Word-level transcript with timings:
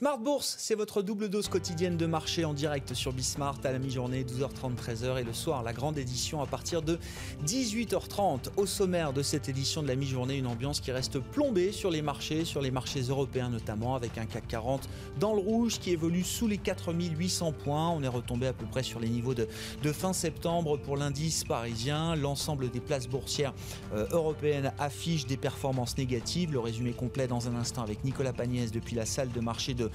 Smart 0.00 0.16
Bourse, 0.16 0.56
c'est 0.58 0.76
votre 0.76 1.02
double 1.02 1.28
dose 1.28 1.48
quotidienne 1.48 1.98
de 1.98 2.06
marché 2.06 2.46
en 2.46 2.54
direct 2.54 2.94
sur 2.94 3.12
Bismart 3.12 3.58
à 3.64 3.70
la 3.70 3.78
mi-journée, 3.78 4.24
12h30, 4.24 4.74
13h 4.74 5.20
et 5.20 5.24
le 5.24 5.34
soir, 5.34 5.62
la 5.62 5.74
grande 5.74 5.98
édition 5.98 6.40
à 6.40 6.46
partir 6.46 6.80
de 6.80 6.98
18h30. 7.44 8.48
Au 8.56 8.64
sommaire 8.64 9.12
de 9.12 9.20
cette 9.20 9.50
édition 9.50 9.82
de 9.82 9.88
la 9.88 9.96
mi-journée, 9.96 10.38
une 10.38 10.46
ambiance 10.46 10.80
qui 10.80 10.90
reste 10.90 11.18
plombée 11.18 11.70
sur 11.70 11.90
les 11.90 12.00
marchés, 12.00 12.46
sur 12.46 12.62
les 12.62 12.70
marchés 12.70 13.02
européens 13.02 13.50
notamment, 13.50 13.94
avec 13.94 14.16
un 14.16 14.24
CAC 14.24 14.48
40 14.48 14.88
dans 15.18 15.34
le 15.34 15.40
rouge 15.42 15.78
qui 15.78 15.90
évolue 15.90 16.24
sous 16.24 16.48
les 16.48 16.56
4800 16.56 17.52
points. 17.52 17.90
On 17.90 18.02
est 18.02 18.08
retombé 18.08 18.46
à 18.46 18.54
peu 18.54 18.64
près 18.64 18.82
sur 18.82 19.00
les 19.00 19.10
niveaux 19.10 19.34
de, 19.34 19.46
fin 19.92 20.14
septembre 20.14 20.78
pour 20.78 20.96
l'indice 20.96 21.44
parisien. 21.44 22.16
L'ensemble 22.16 22.70
des 22.70 22.80
places 22.80 23.06
boursières 23.06 23.52
euh, 23.92 24.06
européennes 24.12 24.72
affichent 24.78 25.26
des 25.26 25.36
performances 25.36 25.98
négatives. 25.98 26.52
Le 26.52 26.58
résumé 26.58 26.94
complet 26.94 27.26
dans 27.26 27.48
un 27.48 27.54
instant 27.54 27.82
avec 27.82 28.02
Nicolas 28.02 28.32
Pagnès 28.32 28.72
depuis 28.72 28.96
la 28.96 29.04
salle 29.04 29.30
de 29.30 29.40
marché 29.40 29.74
de, 29.74 29.89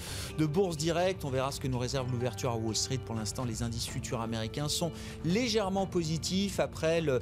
bourse 0.45 0.77
directe. 0.77 1.26
On 1.26 1.30
verra 1.30 1.52
ce 1.52 1.59
que 1.59 1.67
nous 1.67 1.80
réserve 1.80 2.12
l'ouverture 2.12 2.52
à 2.52 2.55
Wall 2.55 2.76
Street. 2.76 2.99
Pour 3.05 3.16
l'instant, 3.16 3.45
les 3.45 3.63
indices 3.63 3.88
futurs 3.88 4.22
américains 4.22 4.70
sont 4.70 4.91
légèrement 5.23 5.86
positifs 5.86 6.59
après 6.59 7.02
le, 7.02 7.20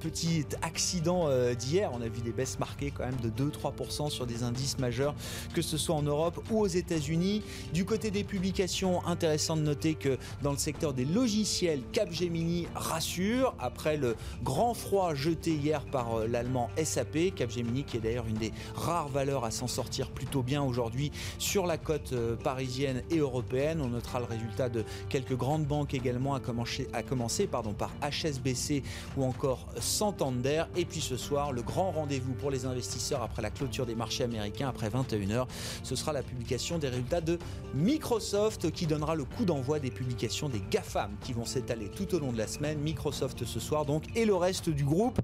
petit 0.00 0.44
accident 0.62 1.26
euh, 1.28 1.54
d'hier. 1.54 1.90
On 1.92 2.02
a 2.02 2.08
vu 2.08 2.20
des 2.20 2.32
baisses 2.32 2.58
marquées 2.58 2.90
quand 2.90 3.04
même 3.04 3.16
de 3.22 3.30
2-3% 3.30 4.10
sur 4.10 4.26
des 4.26 4.42
indices 4.42 4.78
majeurs, 4.78 5.14
que 5.54 5.62
ce 5.62 5.76
soit 5.76 5.94
en 5.94 6.02
Europe 6.02 6.42
ou 6.50 6.60
aux 6.60 6.66
États-Unis. 6.66 7.42
Du 7.72 7.84
côté 7.84 8.10
des 8.10 8.24
publications, 8.24 9.04
intéressant 9.06 9.56
de 9.56 9.62
noter 9.62 9.94
que 9.94 10.18
dans 10.42 10.52
le 10.52 10.58
secteur 10.58 10.92
des 10.92 11.04
logiciels, 11.04 11.82
Capgemini 11.92 12.66
rassure 12.74 13.54
après 13.58 13.96
le 13.96 14.16
grand 14.42 14.74
froid 14.74 15.14
jeté 15.14 15.52
hier 15.52 15.84
par 15.86 16.14
euh, 16.14 16.26
l'allemand 16.26 16.70
SAP. 16.82 17.34
Capgemini 17.34 17.84
qui 17.84 17.96
est 17.96 18.00
d'ailleurs 18.00 18.26
une 18.26 18.36
des 18.36 18.52
rares 18.74 19.08
valeurs 19.08 19.44
à 19.44 19.50
s'en 19.50 19.66
sortir 19.66 20.10
plutôt 20.10 20.42
bien 20.42 20.62
aujourd'hui 20.62 21.12
la 21.56 21.78
côte 21.78 22.12
euh, 22.12 22.36
parisienne 22.36 23.02
et 23.10 23.18
européenne. 23.18 23.80
On 23.82 23.88
notera 23.88 24.18
le 24.20 24.26
résultat 24.26 24.68
de 24.68 24.84
quelques 25.08 25.34
grandes 25.34 25.64
banques 25.64 25.94
également, 25.94 26.34
à 26.34 26.40
commencer, 26.40 26.88
à 26.92 27.02
commencer 27.02 27.46
pardon, 27.46 27.72
par 27.72 27.90
HSBC 28.02 28.82
ou 29.16 29.24
encore 29.24 29.66
Santander. 29.80 30.64
Et 30.76 30.84
puis 30.84 31.00
ce 31.00 31.16
soir, 31.16 31.52
le 31.52 31.62
grand 31.62 31.90
rendez-vous 31.90 32.34
pour 32.34 32.50
les 32.50 32.66
investisseurs 32.66 33.22
après 33.22 33.40
la 33.40 33.50
clôture 33.50 33.86
des 33.86 33.94
marchés 33.94 34.24
américains, 34.24 34.68
après 34.68 34.90
21h, 34.90 35.46
ce 35.82 35.96
sera 35.96 36.12
la 36.12 36.22
publication 36.22 36.76
des 36.76 36.88
résultats 36.88 37.22
de 37.22 37.38
Microsoft 37.74 38.70
qui 38.70 38.86
donnera 38.86 39.14
le 39.14 39.24
coup 39.24 39.44
d'envoi 39.46 39.78
des 39.78 39.90
publications 39.90 40.50
des 40.50 40.62
GAFAM 40.70 41.12
qui 41.22 41.32
vont 41.32 41.46
s'étaler 41.46 41.88
tout 41.88 42.14
au 42.14 42.18
long 42.18 42.32
de 42.32 42.38
la 42.38 42.46
semaine. 42.46 42.78
Microsoft 42.78 43.44
ce 43.46 43.60
soir 43.60 43.86
donc 43.86 44.04
et 44.14 44.26
le 44.26 44.34
reste 44.34 44.68
du 44.68 44.84
groupe. 44.84 45.18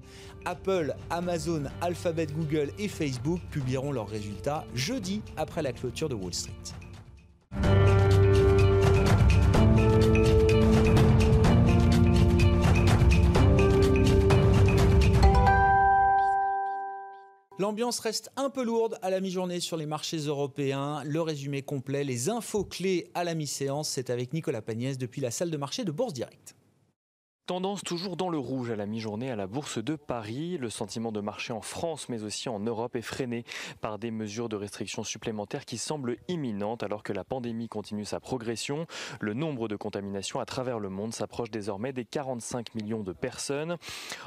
Apple, 0.45 0.95
Amazon, 1.09 1.63
Alphabet, 1.81 2.27
Google 2.27 2.71
et 2.79 2.87
Facebook 2.87 3.41
publieront 3.51 3.91
leurs 3.91 4.09
résultats 4.09 4.65
jeudi 4.73 5.21
après 5.37 5.61
la 5.61 5.71
clôture 5.71 6.09
de 6.09 6.14
Wall 6.15 6.33
Street. 6.33 6.53
L'ambiance 17.57 17.99
reste 17.99 18.31
un 18.35 18.49
peu 18.49 18.63
lourde 18.63 18.99
à 19.01 19.09
la 19.09 19.21
mi-journée 19.21 19.61
sur 19.61 19.77
les 19.77 19.85
marchés 19.85 20.17
européens. 20.17 21.03
Le 21.05 21.21
résumé 21.21 21.61
complet, 21.61 22.03
les 22.03 22.29
infos 22.29 22.65
clés 22.65 23.09
à 23.13 23.23
la 23.23 23.33
mi-séance, 23.33 23.89
c'est 23.89 24.09
avec 24.09 24.33
Nicolas 24.33 24.61
Pagnès 24.61 24.97
depuis 24.97 25.21
la 25.21 25.31
salle 25.31 25.51
de 25.51 25.57
marché 25.57 25.85
de 25.85 25.91
Bourse 25.91 26.11
Direct. 26.11 26.55
Tendance 27.45 27.83
toujours 27.83 28.17
dans 28.17 28.29
le 28.29 28.39
rouge 28.39 28.71
à 28.71 28.75
la 28.75 28.87
mi-journée 28.87 29.29
à 29.29 29.35
la 29.35 29.45
Bourse 29.45 29.77
de 29.77 29.95
Paris. 29.95 30.57
Le 30.57 30.71
sentiment 30.71 31.11
de 31.11 31.21
marché 31.21 31.53
en 31.53 31.61
France 31.61 32.09
mais 32.09 32.23
aussi 32.23 32.49
en 32.49 32.59
Europe 32.59 32.95
est 32.95 33.03
freiné 33.03 33.43
par 33.81 33.99
des 33.99 34.09
mesures 34.09 34.49
de 34.49 34.55
restriction 34.55 35.03
supplémentaires 35.03 35.65
qui 35.65 35.77
semblent 35.77 36.17
imminentes 36.27 36.81
alors 36.81 37.03
que 37.03 37.13
la 37.13 37.23
pandémie 37.23 37.67
continue 37.67 38.03
sa 38.03 38.19
progression. 38.19 38.87
Le 39.19 39.35
nombre 39.35 39.67
de 39.67 39.75
contaminations 39.75 40.39
à 40.39 40.45
travers 40.45 40.79
le 40.79 40.89
monde 40.89 41.13
s'approche 41.13 41.51
désormais 41.51 41.93
des 41.93 42.03
45 42.03 42.73
millions 42.73 43.03
de 43.03 43.13
personnes. 43.13 43.77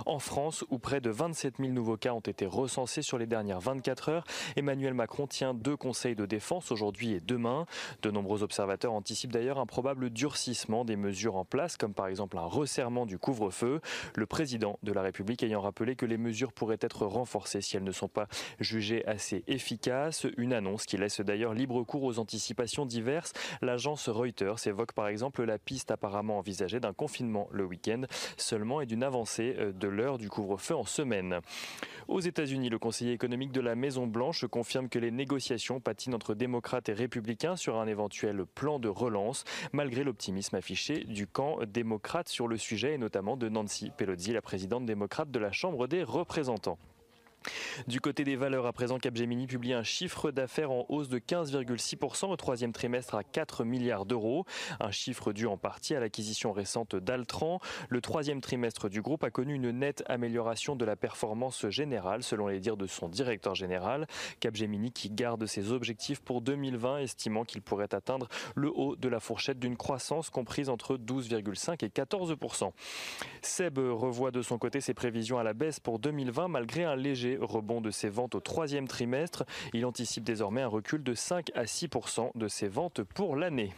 En 0.06 0.20
France, 0.20 0.64
où 0.70 0.78
près 0.78 1.00
de 1.00 1.10
27 1.10 1.54
000 1.58 1.72
nouveaux 1.72 1.96
cas 1.96 2.12
ont 2.12 2.20
été 2.20 2.46
recensés 2.46 3.02
sur 3.02 3.18
les 3.18 3.26
dernières 3.26 3.58
24 3.58 4.10
heures, 4.10 4.24
Emmanuel 4.54 4.94
Macron 4.94 5.26
tient 5.26 5.54
deux 5.54 5.76
conseils 5.76 6.14
de 6.14 6.24
défense 6.24 6.70
aujourd'hui 6.70 7.14
et 7.14 7.20
demain. 7.20 7.66
De 8.02 8.12
nombreux 8.12 8.44
observateurs 8.44 8.92
anticipent 8.92 9.32
d'ailleurs 9.32 9.58
un 9.58 9.66
probable 9.66 10.10
durcissement 10.10 10.84
des 10.84 10.94
mesures 10.94 11.34
en 11.34 11.44
place 11.44 11.76
comme 11.76 11.94
par 11.94 12.06
exemple 12.06 12.38
un 12.38 12.46
resserrement 12.46 13.07
du 13.08 13.18
couvre-feu. 13.18 13.80
Le 14.14 14.26
président 14.26 14.78
de 14.84 14.92
la 14.92 15.02
République 15.02 15.42
ayant 15.42 15.60
rappelé 15.60 15.96
que 15.96 16.06
les 16.06 16.18
mesures 16.18 16.52
pourraient 16.52 16.78
être 16.80 17.06
renforcées 17.06 17.60
si 17.60 17.76
elles 17.76 17.82
ne 17.82 17.90
sont 17.90 18.06
pas 18.06 18.28
jugées 18.60 19.04
assez 19.06 19.42
efficaces. 19.48 20.26
Une 20.36 20.52
annonce 20.52 20.86
qui 20.86 20.96
laisse 20.96 21.20
d'ailleurs 21.20 21.54
libre 21.54 21.82
cours 21.82 22.04
aux 22.04 22.20
anticipations 22.20 22.86
diverses. 22.86 23.32
L'agence 23.62 24.08
Reuters 24.08 24.66
évoque 24.66 24.92
par 24.92 25.08
exemple 25.08 25.42
la 25.42 25.58
piste 25.58 25.90
apparemment 25.90 26.38
envisagée 26.38 26.78
d'un 26.78 26.92
confinement 26.92 27.48
le 27.50 27.64
week-end 27.64 28.02
seulement 28.36 28.80
et 28.80 28.86
d'une 28.86 29.02
avancée 29.02 29.56
euh, 29.58 29.72
de 29.72 29.88
l'heure 29.88 30.18
du 30.18 30.28
couvre-feu 30.28 30.76
en 30.76 30.84
semaine. 30.84 31.40
Aux 32.06 32.20
États-Unis, 32.20 32.68
le 32.68 32.78
conseiller 32.78 33.12
économique 33.12 33.52
de 33.52 33.60
la 33.60 33.74
Maison-Blanche 33.74 34.46
confirme 34.46 34.88
que 34.88 34.98
les 34.98 35.10
négociations 35.10 35.80
patinent 35.80 36.14
entre 36.14 36.34
démocrates 36.34 36.88
et 36.88 36.92
républicains 36.92 37.56
sur 37.56 37.76
un 37.76 37.86
éventuel 37.86 38.44
plan 38.44 38.78
de 38.78 38.88
relance, 38.88 39.44
malgré 39.72 40.04
l'optimisme 40.04 40.56
affiché 40.56 41.04
du 41.04 41.26
camp 41.26 41.58
démocrate 41.66 42.28
sur 42.28 42.48
le 42.48 42.56
sujet 42.56 42.97
notamment 42.98 43.36
de 43.36 43.48
Nancy 43.48 43.90
Pelosi, 43.96 44.32
la 44.32 44.42
présidente 44.42 44.84
démocrate 44.84 45.30
de 45.30 45.38
la 45.38 45.52
Chambre 45.52 45.86
des 45.86 46.02
représentants. 46.02 46.78
Du 47.86 48.00
côté 48.00 48.24
des 48.24 48.36
valeurs, 48.36 48.66
à 48.66 48.72
présent, 48.72 48.98
Capgemini 48.98 49.46
publie 49.46 49.72
un 49.72 49.82
chiffre 49.82 50.30
d'affaires 50.30 50.70
en 50.70 50.84
hausse 50.88 51.08
de 51.08 51.18
15,6% 51.18 52.26
au 52.30 52.36
troisième 52.36 52.72
trimestre 52.72 53.14
à 53.14 53.24
4 53.24 53.64
milliards 53.64 54.04
d'euros. 54.04 54.44
Un 54.80 54.90
chiffre 54.90 55.32
dû 55.32 55.46
en 55.46 55.56
partie 55.56 55.94
à 55.94 56.00
l'acquisition 56.00 56.52
récente 56.52 56.96
d'Altran. 56.96 57.60
Le 57.88 58.00
troisième 58.00 58.40
trimestre 58.40 58.88
du 58.88 59.02
groupe 59.02 59.24
a 59.24 59.30
connu 59.30 59.54
une 59.54 59.70
nette 59.70 60.02
amélioration 60.06 60.76
de 60.76 60.84
la 60.84 60.96
performance 60.96 61.68
générale, 61.68 62.22
selon 62.22 62.48
les 62.48 62.60
dires 62.60 62.76
de 62.76 62.86
son 62.86 63.08
directeur 63.08 63.54
général. 63.54 64.06
Capgemini 64.40 64.90
qui 64.90 65.10
garde 65.10 65.46
ses 65.46 65.72
objectifs 65.72 66.20
pour 66.20 66.40
2020, 66.42 66.98
estimant 66.98 67.44
qu'il 67.44 67.62
pourrait 67.62 67.94
atteindre 67.94 68.28
le 68.54 68.70
haut 68.74 68.96
de 68.96 69.08
la 69.08 69.20
fourchette 69.20 69.58
d'une 69.58 69.76
croissance 69.76 70.30
comprise 70.30 70.68
entre 70.68 70.96
12,5 70.96 71.84
et 71.84 71.88
14%. 71.88 72.72
Seb 73.42 73.78
revoit 73.78 74.30
de 74.30 74.42
son 74.42 74.58
côté 74.58 74.80
ses 74.80 74.94
prévisions 74.94 75.38
à 75.38 75.42
la 75.42 75.54
baisse 75.54 75.80
pour 75.80 75.98
2020 75.98 76.48
malgré 76.48 76.84
un 76.84 76.96
léger 76.96 77.27
rebond 77.36 77.80
de 77.80 77.90
ses 77.90 78.08
ventes 78.08 78.34
au 78.34 78.40
troisième 78.40 78.88
trimestre. 78.88 79.44
Il 79.74 79.84
anticipe 79.84 80.24
désormais 80.24 80.62
un 80.62 80.68
recul 80.68 81.02
de 81.02 81.14
5 81.14 81.50
à 81.54 81.64
6% 81.64 82.30
de 82.34 82.48
ses 82.48 82.68
ventes 82.68 83.02
pour 83.02 83.36
l'année. 83.36 83.72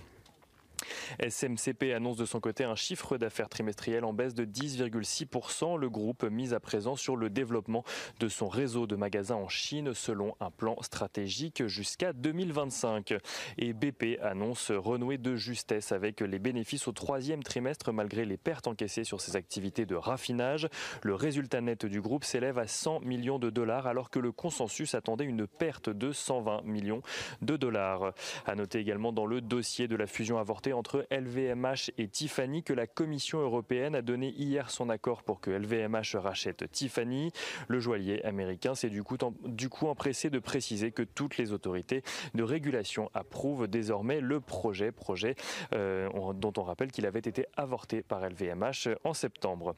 SMCP 1.28 1.92
annonce 1.94 2.16
de 2.16 2.24
son 2.24 2.40
côté 2.40 2.64
un 2.64 2.74
chiffre 2.74 3.18
d'affaires 3.18 3.48
trimestriel 3.48 4.04
en 4.04 4.12
baisse 4.12 4.34
de 4.34 4.44
10,6%. 4.44 5.78
Le 5.78 5.90
groupe 5.90 6.24
mise 6.24 6.54
à 6.54 6.60
présent 6.60 6.96
sur 6.96 7.16
le 7.16 7.30
développement 7.30 7.84
de 8.18 8.28
son 8.28 8.48
réseau 8.48 8.86
de 8.86 8.96
magasins 8.96 9.36
en 9.36 9.48
Chine 9.48 9.94
selon 9.94 10.34
un 10.40 10.50
plan 10.50 10.76
stratégique 10.82 11.66
jusqu'à 11.66 12.12
2025. 12.12 13.14
Et 13.58 13.72
BP 13.72 14.18
annonce 14.22 14.70
renouer 14.70 15.18
de 15.18 15.36
justesse 15.36 15.92
avec 15.92 16.20
les 16.20 16.38
bénéfices 16.38 16.88
au 16.88 16.92
troisième 16.92 17.42
trimestre 17.42 17.92
malgré 17.92 18.24
les 18.24 18.36
pertes 18.36 18.66
encaissées 18.66 19.04
sur 19.04 19.20
ses 19.20 19.36
activités 19.36 19.86
de 19.86 19.94
raffinage. 19.94 20.68
Le 21.02 21.14
résultat 21.14 21.60
net 21.60 21.86
du 21.86 22.00
groupe 22.00 22.24
s'élève 22.24 22.58
à 22.58 22.66
100 22.66 23.00
millions 23.00 23.38
de 23.38 23.50
dollars 23.50 23.86
alors 23.86 24.10
que 24.10 24.18
le 24.18 24.32
consensus 24.32 24.94
attendait 24.94 25.24
une 25.24 25.46
perte 25.46 25.90
de 25.90 26.12
120 26.12 26.62
millions 26.64 27.02
de 27.42 27.56
dollars. 27.56 28.12
Noter 28.54 28.78
également 28.78 29.12
dans 29.12 29.26
le 29.26 29.40
dossier 29.40 29.88
de 29.88 29.96
la 29.96 30.06
fusion 30.06 30.38
avortée 30.38 30.69
entre 30.72 31.06
LVMH 31.10 31.92
et 31.98 32.08
Tiffany 32.08 32.62
que 32.62 32.72
la 32.72 32.86
Commission 32.86 33.38
européenne 33.40 33.94
a 33.94 34.02
donné 34.02 34.30
hier 34.30 34.70
son 34.70 34.88
accord 34.88 35.22
pour 35.22 35.40
que 35.40 35.50
LVMH 35.50 36.16
rachète 36.16 36.70
Tiffany. 36.70 37.30
Le 37.68 37.80
joaillier 37.80 38.24
américain 38.24 38.74
s'est 38.74 38.90
du 38.90 39.02
coup, 39.02 39.16
du 39.44 39.68
coup 39.68 39.86
empressé 39.86 40.30
de 40.30 40.38
préciser 40.38 40.90
que 40.92 41.02
toutes 41.02 41.36
les 41.36 41.52
autorités 41.52 42.02
de 42.34 42.42
régulation 42.42 43.10
approuvent 43.14 43.68
désormais 43.68 44.20
le 44.20 44.40
projet, 44.40 44.92
projet 44.92 45.34
euh, 45.72 46.08
dont 46.34 46.52
on 46.56 46.62
rappelle 46.62 46.92
qu'il 46.92 47.06
avait 47.06 47.20
été 47.20 47.46
avorté 47.56 48.02
par 48.02 48.28
LVMH 48.28 48.88
en 49.04 49.14
septembre. 49.14 49.74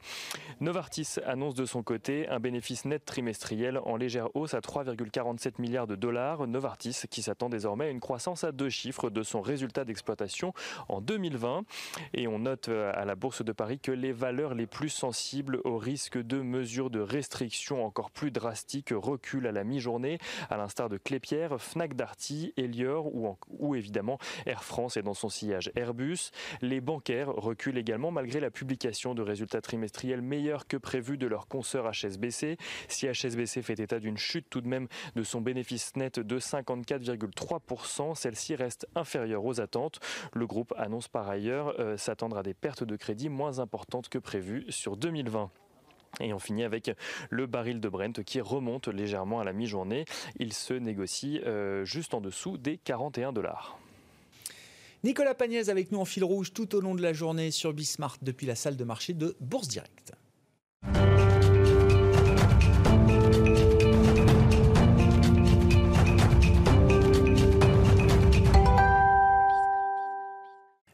Novartis 0.59 1.15
annonce 1.25 1.55
de 1.55 1.65
son 1.65 1.83
côté 1.83 2.27
un 2.29 2.39
bénéfice 2.39 2.85
net 2.85 3.05
trimestriel 3.05 3.79
en 3.85 3.95
légère 3.95 4.35
hausse 4.35 4.53
à 4.53 4.59
3,47 4.59 5.53
milliards 5.59 5.87
de 5.87 5.95
dollars. 5.95 6.47
Novartis 6.47 7.01
qui 7.09 7.21
s'attend 7.21 7.49
désormais 7.49 7.85
à 7.85 7.89
une 7.89 7.99
croissance 7.99 8.43
à 8.43 8.51
deux 8.51 8.69
chiffres 8.69 9.09
de 9.09 9.23
son 9.23 9.41
résultat 9.41 9.85
d'exploitation 9.85 10.53
en 10.89 11.01
2020. 11.01 11.63
Et 12.13 12.27
on 12.27 12.39
note 12.39 12.69
à 12.69 13.05
la 13.05 13.15
Bourse 13.15 13.43
de 13.43 13.51
Paris 13.51 13.79
que 13.79 13.91
les 13.91 14.11
valeurs 14.11 14.53
les 14.53 14.67
plus 14.67 14.89
sensibles 14.89 15.59
au 15.63 15.77
risque 15.77 16.17
de 16.17 16.41
mesures 16.41 16.89
de 16.89 16.99
restriction 16.99 17.85
encore 17.85 18.11
plus 18.11 18.31
drastiques 18.31 18.93
reculent 18.93 19.47
à 19.47 19.51
la 19.51 19.63
mi-journée, 19.63 20.17
à 20.49 20.57
l'instar 20.57 20.89
de 20.89 20.97
Clépierre, 20.97 21.59
Fnac 21.59 21.95
Darty, 21.95 22.53
Elior 22.57 23.13
ou, 23.13 23.37
ou 23.49 23.75
évidemment 23.75 24.17
Air 24.45 24.63
France 24.63 24.97
et 24.97 25.01
dans 25.01 25.13
son 25.13 25.29
sillage 25.29 25.71
Airbus. 25.75 26.31
Les 26.61 26.81
bancaires 26.81 27.29
reculent 27.29 27.77
également 27.77 28.11
malgré 28.11 28.39
la 28.39 28.51
publication 28.51 29.13
de 29.15 29.21
résultats 29.21 29.61
trimestriels 29.61 30.21
meilleurs 30.21 30.67
que 30.67 30.77
prévus 30.77 31.17
de 31.17 31.27
leur 31.27 31.47
consoeur 31.47 31.91
HSBC. 31.91 32.57
Si 32.87 33.07
HSBC 33.07 33.61
fait 33.61 33.79
état 33.79 33.99
d'une 33.99 34.17
chute 34.17 34.47
tout 34.49 34.61
de 34.61 34.67
même 34.67 34.87
de 35.15 35.23
son 35.23 35.41
bénéfice 35.41 35.95
net 35.95 36.19
de 36.19 36.39
54,3%, 36.39 38.15
celle-ci 38.15 38.55
reste 38.55 38.87
inférieure 38.95 39.45
aux 39.45 39.61
attentes. 39.61 39.99
Le 40.33 40.47
groupe 40.47 40.72
annonce 40.77 41.07
par 41.07 41.29
ailleurs 41.29 41.79
euh, 41.79 41.97
s'attendre 41.97 42.37
à 42.37 42.43
des 42.43 42.53
pertes 42.53 42.83
de 42.83 42.95
crédit 42.95 43.29
moins 43.29 43.59
importantes 43.59 44.09
que 44.09 44.17
prévues 44.17 44.65
sur 44.69 44.97
2020. 44.97 45.51
Et 46.19 46.33
on 46.33 46.39
finit 46.39 46.63
avec 46.63 46.91
le 47.29 47.47
baril 47.47 47.79
de 47.79 47.89
Brent 47.89 48.23
qui 48.23 48.39
remonte 48.39 48.87
légèrement 48.87 49.39
à 49.39 49.43
la 49.43 49.53
mi-journée. 49.53 50.05
Il 50.37 50.53
se 50.53 50.73
négocie 50.73 51.39
euh, 51.45 51.85
juste 51.85 52.13
en 52.13 52.21
dessous 52.21 52.57
des 52.57 52.77
41 52.77 53.33
dollars. 53.33 53.79
Nicolas 55.03 55.33
Pagnès 55.33 55.67
avec 55.69 55.91
nous 55.91 55.99
en 55.99 56.05
fil 56.05 56.23
rouge 56.23 56.53
tout 56.53 56.75
au 56.75 56.81
long 56.81 56.95
de 56.95 57.01
la 57.01 57.13
journée 57.13 57.51
sur 57.51 57.73
Bismart 57.73 58.17
depuis 58.21 58.45
la 58.45 58.55
salle 58.55 58.77
de 58.77 58.83
marché 58.83 59.13
de 59.13 59.35
Bourse 59.41 59.67
Directe. 59.67 60.13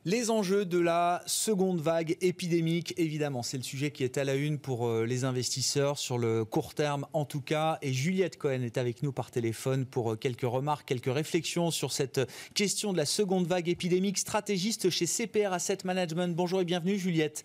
Les 0.09 0.31
enjeux 0.31 0.65
de 0.65 0.79
la 0.79 1.21
seconde 1.27 1.81
vague 1.81 2.17
épidémique, 2.21 2.95
évidemment, 2.97 3.43
c'est 3.43 3.57
le 3.57 3.63
sujet 3.63 3.91
qui 3.91 4.03
est 4.03 4.17
à 4.17 4.23
la 4.23 4.33
une 4.33 4.57
pour 4.57 4.87
euh, 4.87 5.05
les 5.05 5.23
investisseurs 5.23 5.99
sur 5.99 6.17
le 6.17 6.45
court 6.45 6.73
terme 6.73 7.05
en 7.13 7.25
tout 7.25 7.41
cas. 7.41 7.77
Et 7.83 7.93
Juliette 7.93 8.35
Cohen 8.39 8.63
est 8.63 8.79
avec 8.79 9.03
nous 9.03 9.11
par 9.11 9.29
téléphone 9.29 9.85
pour 9.85 10.13
euh, 10.13 10.15
quelques 10.15 10.41
remarques, 10.41 10.87
quelques 10.87 11.13
réflexions 11.13 11.69
sur 11.69 11.91
cette 11.91 12.21
question 12.55 12.91
de 12.91 12.97
la 12.97 13.05
seconde 13.05 13.45
vague 13.45 13.69
épidémique, 13.69 14.17
stratégiste 14.17 14.89
chez 14.89 15.05
CPR 15.05 15.53
Asset 15.53 15.77
Management. 15.85 16.35
Bonjour 16.35 16.59
et 16.59 16.65
bienvenue 16.65 16.97
Juliette. 16.97 17.43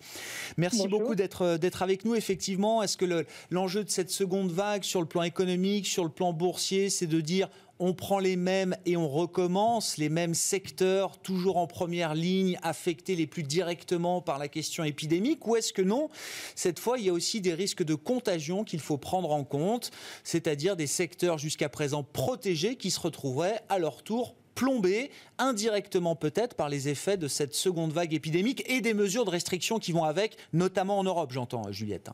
Merci 0.57 0.87
beaucoup 0.87 1.13
d'être 1.13 1.43
euh, 1.43 1.57
d'être 1.59 1.83
avec 1.83 2.03
nous. 2.03 2.15
Effectivement, 2.15 2.81
est-ce 2.81 2.97
que 2.97 3.27
l'enjeu 3.51 3.83
de 3.83 3.91
cette 3.91 4.09
seconde 4.09 4.49
vague 4.49 4.83
sur 4.83 5.01
le 5.01 5.07
plan 5.07 5.21
économique, 5.21 5.85
sur 5.85 6.03
le 6.03 6.09
plan 6.09 6.33
boursier, 6.33 6.89
c'est 6.89 7.05
de 7.05 7.21
dire 7.21 7.47
on 7.79 7.93
prend 7.93 8.19
les 8.19 8.35
mêmes 8.35 8.75
et 8.85 8.97
on 8.97 9.09
recommence, 9.09 9.97
les 9.97 10.09
mêmes 10.09 10.33
secteurs, 10.33 11.17
toujours 11.17 11.57
en 11.57 11.67
première 11.67 12.15
ligne, 12.15 12.57
affectés 12.63 13.15
les 13.15 13.27
plus 13.27 13.43
directement 13.43 14.21
par 14.21 14.39
la 14.39 14.47
question 14.47 14.83
épidémique, 14.83 15.45
ou 15.45 15.55
est-ce 15.55 15.73
que 15.73 15.81
non 15.81 16.09
Cette 16.55 16.79
fois, 16.79 16.97
il 16.97 17.05
y 17.05 17.09
a 17.09 17.13
aussi 17.13 17.41
des 17.41 17.53
risques 17.53 17.83
de 17.83 17.95
contagion 17.95 18.63
qu'il 18.63 18.79
faut 18.79 18.97
prendre 18.97 19.31
en 19.31 19.43
compte, 19.43 19.91
c'est-à-dire 20.23 20.75
des 20.75 20.87
secteurs 20.87 21.37
jusqu'à 21.37 21.69
présent 21.69 22.03
protégés 22.03 22.75
qui 22.75 22.91
se 22.91 22.99
retrouveraient 22.99 23.61
à 23.69 23.79
leur 23.79 24.03
tour 24.03 24.35
plombés 24.55 25.11
indirectement 25.37 26.15
peut-être 26.15 26.55
par 26.55 26.69
les 26.69 26.87
effets 26.87 27.17
de 27.17 27.27
cette 27.27 27.53
seconde 27.53 27.91
vague 27.91 28.13
épidémique 28.13 28.63
et 28.67 28.79
des 28.79 28.93
mesures 28.93 29.25
de 29.25 29.29
restriction 29.29 29.79
qui 29.79 29.91
vont 29.91 30.05
avec, 30.05 30.37
notamment 30.53 30.97
en 30.97 31.03
Europe, 31.03 31.33
j'entends, 31.33 31.71
Juliette. 31.71 32.09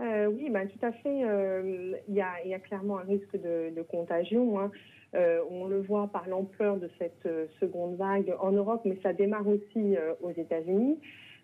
Euh, 0.00 0.26
oui, 0.26 0.50
ben, 0.50 0.68
tout 0.68 0.84
à 0.84 0.92
fait. 0.92 1.24
Euh, 1.24 1.94
il 2.08 2.14
y, 2.14 2.22
a, 2.22 2.58
clairement 2.58 2.98
un 2.98 3.04
risque 3.04 3.36
de, 3.36 3.82
contagion. 3.82 4.58
Hein. 4.58 4.70
Euh, 5.14 5.42
on 5.50 5.66
le 5.66 5.80
voit 5.82 6.08
par 6.08 6.28
l'ampleur 6.28 6.76
de 6.78 6.88
cette 6.98 7.28
seconde 7.60 7.96
vague 7.96 8.34
en 8.40 8.52
Europe, 8.52 8.82
mais 8.84 8.98
ça 9.02 9.12
démarre 9.12 9.46
aussi 9.46 9.96
aux 10.22 10.30
États-Unis. 10.30 10.98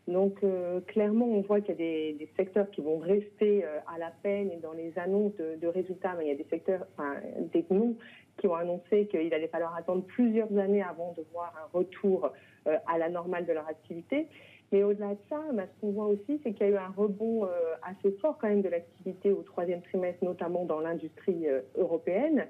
Donc 0.07 0.43
clairement, 0.87 1.27
on 1.27 1.43
voit 1.43 1.61
qu'il 1.61 1.75
y 1.75 2.13
a 2.13 2.13
des, 2.15 2.29
secteurs 2.35 2.71
qui 2.71 2.81
vont 2.81 2.99
rester 2.99 3.63
à 3.65 3.99
la 3.99 4.11
peine 4.23 4.51
et 4.51 4.57
dans 4.57 4.73
les 4.73 4.99
annonces 4.99 5.37
de, 5.37 5.67
résultats, 5.67 6.17
il 6.23 6.29
y 6.29 6.31
a 6.31 6.35
des 6.35 6.47
secteurs, 6.49 6.87
enfin, 6.97 7.17
des 7.53 7.63
noms 7.71 7.95
qui 8.39 8.47
ont 8.47 8.55
annoncé 8.55 9.07
qu'il 9.09 9.35
allait 9.35 9.49
falloir 9.49 9.77
attendre 9.77 10.03
plusieurs 10.05 10.57
années 10.57 10.83
avant 10.83 11.13
de 11.13 11.23
voir 11.31 11.53
un 11.63 11.77
retour 11.77 12.33
à 12.65 12.97
la 12.97 13.11
normale 13.11 13.45
de 13.45 13.53
leur 13.53 13.69
activité. 13.69 14.29
Mais 14.73 14.83
au-delà 14.83 15.15
de 15.15 15.21
ça, 15.31 15.41
bah, 15.55 15.65
ce 15.67 15.81
qu'on 15.81 15.93
voit 15.93 16.07
aussi, 16.07 16.41
c'est 16.43 16.53
qu'il 16.53 16.67
y 16.67 16.71
a 16.71 16.73
eu 16.73 16.77
un 16.77 16.93
rebond 16.95 17.45
euh, 17.45 17.49
assez 17.83 18.13
fort 18.19 18.37
quand 18.39 18.49
même 18.49 18.63
de 18.63 18.69
l'activité 18.69 19.33
au 19.33 19.43
troisième 19.43 19.81
trimestre, 19.81 20.23
notamment 20.25 20.65
dans 20.65 20.81
l'industrie 20.81 21.49
euh, 21.49 21.61
européenne. 21.77 22.47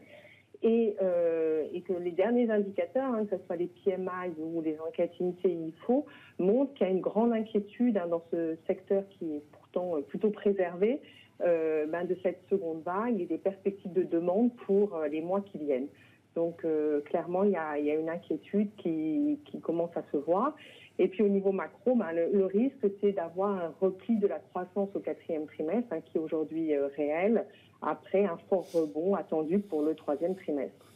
Euh, 0.65 1.67
et, 1.73 1.83
que 1.83 1.93
les 1.93 2.11
derniers 2.11 2.51
indicateurs, 2.51 3.15
hein, 3.15 3.25
que 3.27 3.37
ce 3.37 3.45
soit 3.45 3.55
les 3.55 3.69
PMI 3.85 4.35
ou 4.39 4.61
les 4.61 4.77
enquêtes 4.81 5.13
INSEE 5.21 5.53
IFO, 5.53 6.05
montrent 6.41 6.75
qu'il 6.75 6.89
y 6.89 6.91
a 6.91 6.93
une 6.93 7.01
grande 7.01 7.33
inquiétude 7.33 7.97
hein, 7.97 8.09
dans 8.09 8.25
ce 8.33 8.57
secteur 8.67 9.05
qui 9.11 9.37
est 9.37 9.43
pourtant 9.53 10.03
plutôt 10.03 10.31
préservé 10.31 11.01
ben, 11.39 12.05
de 12.05 12.17
cette 12.25 12.41
seconde 12.51 12.83
vague 12.83 13.21
et 13.21 13.27
des 13.27 13.39
perspectives 13.39 13.93
de 13.93 14.03
demande 14.03 14.53
pour 14.67 15.01
les 15.09 15.21
mois 15.21 15.43
qui 15.43 15.59
viennent. 15.59 15.87
Donc 16.35 16.67
clairement, 17.05 17.45
il 17.45 17.53
y, 17.53 17.57
a, 17.57 17.95
une 17.95 18.09
inquiétude 18.09 18.75
qui, 18.79 19.39
qui 19.45 19.61
commence 19.61 19.97
à 19.97 20.03
se 20.11 20.17
voir. 20.17 20.57
Et 20.99 21.09
puis 21.09 21.23
au 21.23 21.29
niveau 21.29 21.53
macro, 21.53 21.95
ben, 21.95 22.13
le, 22.13 22.45
risque, 22.47 22.87
c'est 23.01 23.13
d'avoir 23.13 23.51
un 23.51 23.73
repli 23.81 24.17
de 24.17 24.27
la 24.27 24.39
croissance 24.39 24.89
au 24.95 25.01
quatrième 25.01 25.47
trimestre, 25.47 25.93
hein, 25.93 26.01
qui 26.01 26.19
est 26.19 26.21
aujourd'hui 26.21 26.75
euh, 26.75 26.89
réel, 26.97 27.45
après 27.83 28.25
un 28.25 28.37
fort 28.49 28.67
rebond 28.73 29.15
attendu 29.15 29.61
pour 29.61 29.83
le 29.83 29.95
troisième 29.95 30.35
trimestre. 30.35 30.93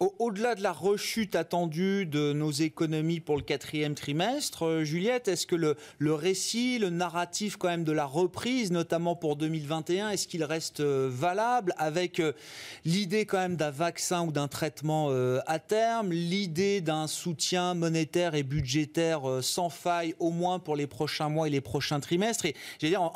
Au-delà 0.00 0.56
de 0.56 0.62
la 0.62 0.72
rechute 0.72 1.36
attendue 1.36 2.04
de 2.04 2.32
nos 2.32 2.50
économies 2.50 3.20
pour 3.20 3.36
le 3.36 3.42
quatrième 3.42 3.94
trimestre, 3.94 4.64
euh, 4.66 4.84
Juliette, 4.84 5.28
est-ce 5.28 5.46
que 5.46 5.54
le, 5.54 5.76
récit, 6.12 6.80
le 6.80 6.90
narratif 6.90 7.56
quand 7.56 7.68
même 7.68 7.84
de 7.84 7.92
la 7.92 8.04
reprise, 8.04 8.72
notamment 8.72 9.14
pour 9.14 9.36
2021, 9.36 10.10
est-ce 10.10 10.26
qu'il 10.26 10.42
reste 10.42 10.80
euh, 10.80 11.08
valable 11.12 11.74
avec 11.78 12.18
euh, 12.18 12.32
l'idée 12.84 13.24
quand 13.24 13.38
même 13.38 13.54
d'un 13.54 13.70
vaccin 13.70 14.26
ou 14.26 14.32
d'un 14.32 14.48
traitement 14.48 15.10
à 15.46 15.58
terme, 15.58 16.10
l'idée 16.10 16.80
d'un 16.80 17.06
soutien 17.06 17.74
monétaire 17.74 18.34
et 18.34 18.42
budgétaire 18.42 19.22
sans 19.42 19.68
faille 19.68 20.14
au 20.18 20.30
moins 20.30 20.58
pour 20.58 20.76
les 20.76 20.86
prochains 20.86 21.28
mois 21.28 21.46
et 21.46 21.50
les 21.50 21.60
prochains 21.60 22.00
trimestres? 22.00 22.46
Et 22.46 22.54
j'ai 22.80 22.88
dire, 22.88 23.12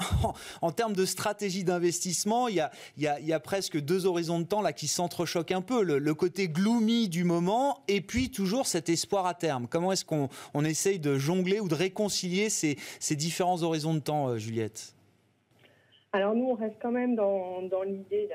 en, 0.62 0.70
termes 0.70 0.94
de 0.94 1.04
stratégie 1.04 1.64
d'investissement, 1.64 2.46
il 2.48 2.64
y 2.98 3.32
a, 3.32 3.40
presque 3.40 3.80
deux 3.80 4.06
horizons 4.06 4.38
de 4.38 4.44
temps 4.44 4.62
là 4.62 4.72
qui 4.72 4.86
s'entrechoquent 4.86 5.52
un 5.52 5.62
peu. 5.62 5.82
Le, 5.82 5.98
le 5.98 6.14
côté 6.14 6.48
global 6.48 6.67
du 7.08 7.24
moment 7.24 7.78
et 7.88 8.00
puis 8.02 8.30
toujours 8.30 8.66
cet 8.66 8.88
espoir 8.88 9.26
à 9.26 9.34
terme 9.34 9.66
Comment 9.70 9.92
est-ce 9.92 10.04
qu'on 10.04 10.28
on 10.52 10.64
essaye 10.64 10.98
de 10.98 11.16
jongler 11.16 11.60
ou 11.60 11.68
de 11.68 11.74
réconcilier 11.74 12.50
ces, 12.50 12.76
ces 13.00 13.16
différents 13.16 13.62
horizons 13.62 13.94
de 13.94 14.00
temps, 14.00 14.28
euh, 14.28 14.36
Juliette? 14.36 14.94
Alors 16.12 16.34
nous, 16.34 16.46
on 16.46 16.54
reste 16.54 16.76
quand 16.80 16.90
même 16.90 17.16
dans, 17.16 17.62
dans 17.62 17.82
l'idée 17.82 18.28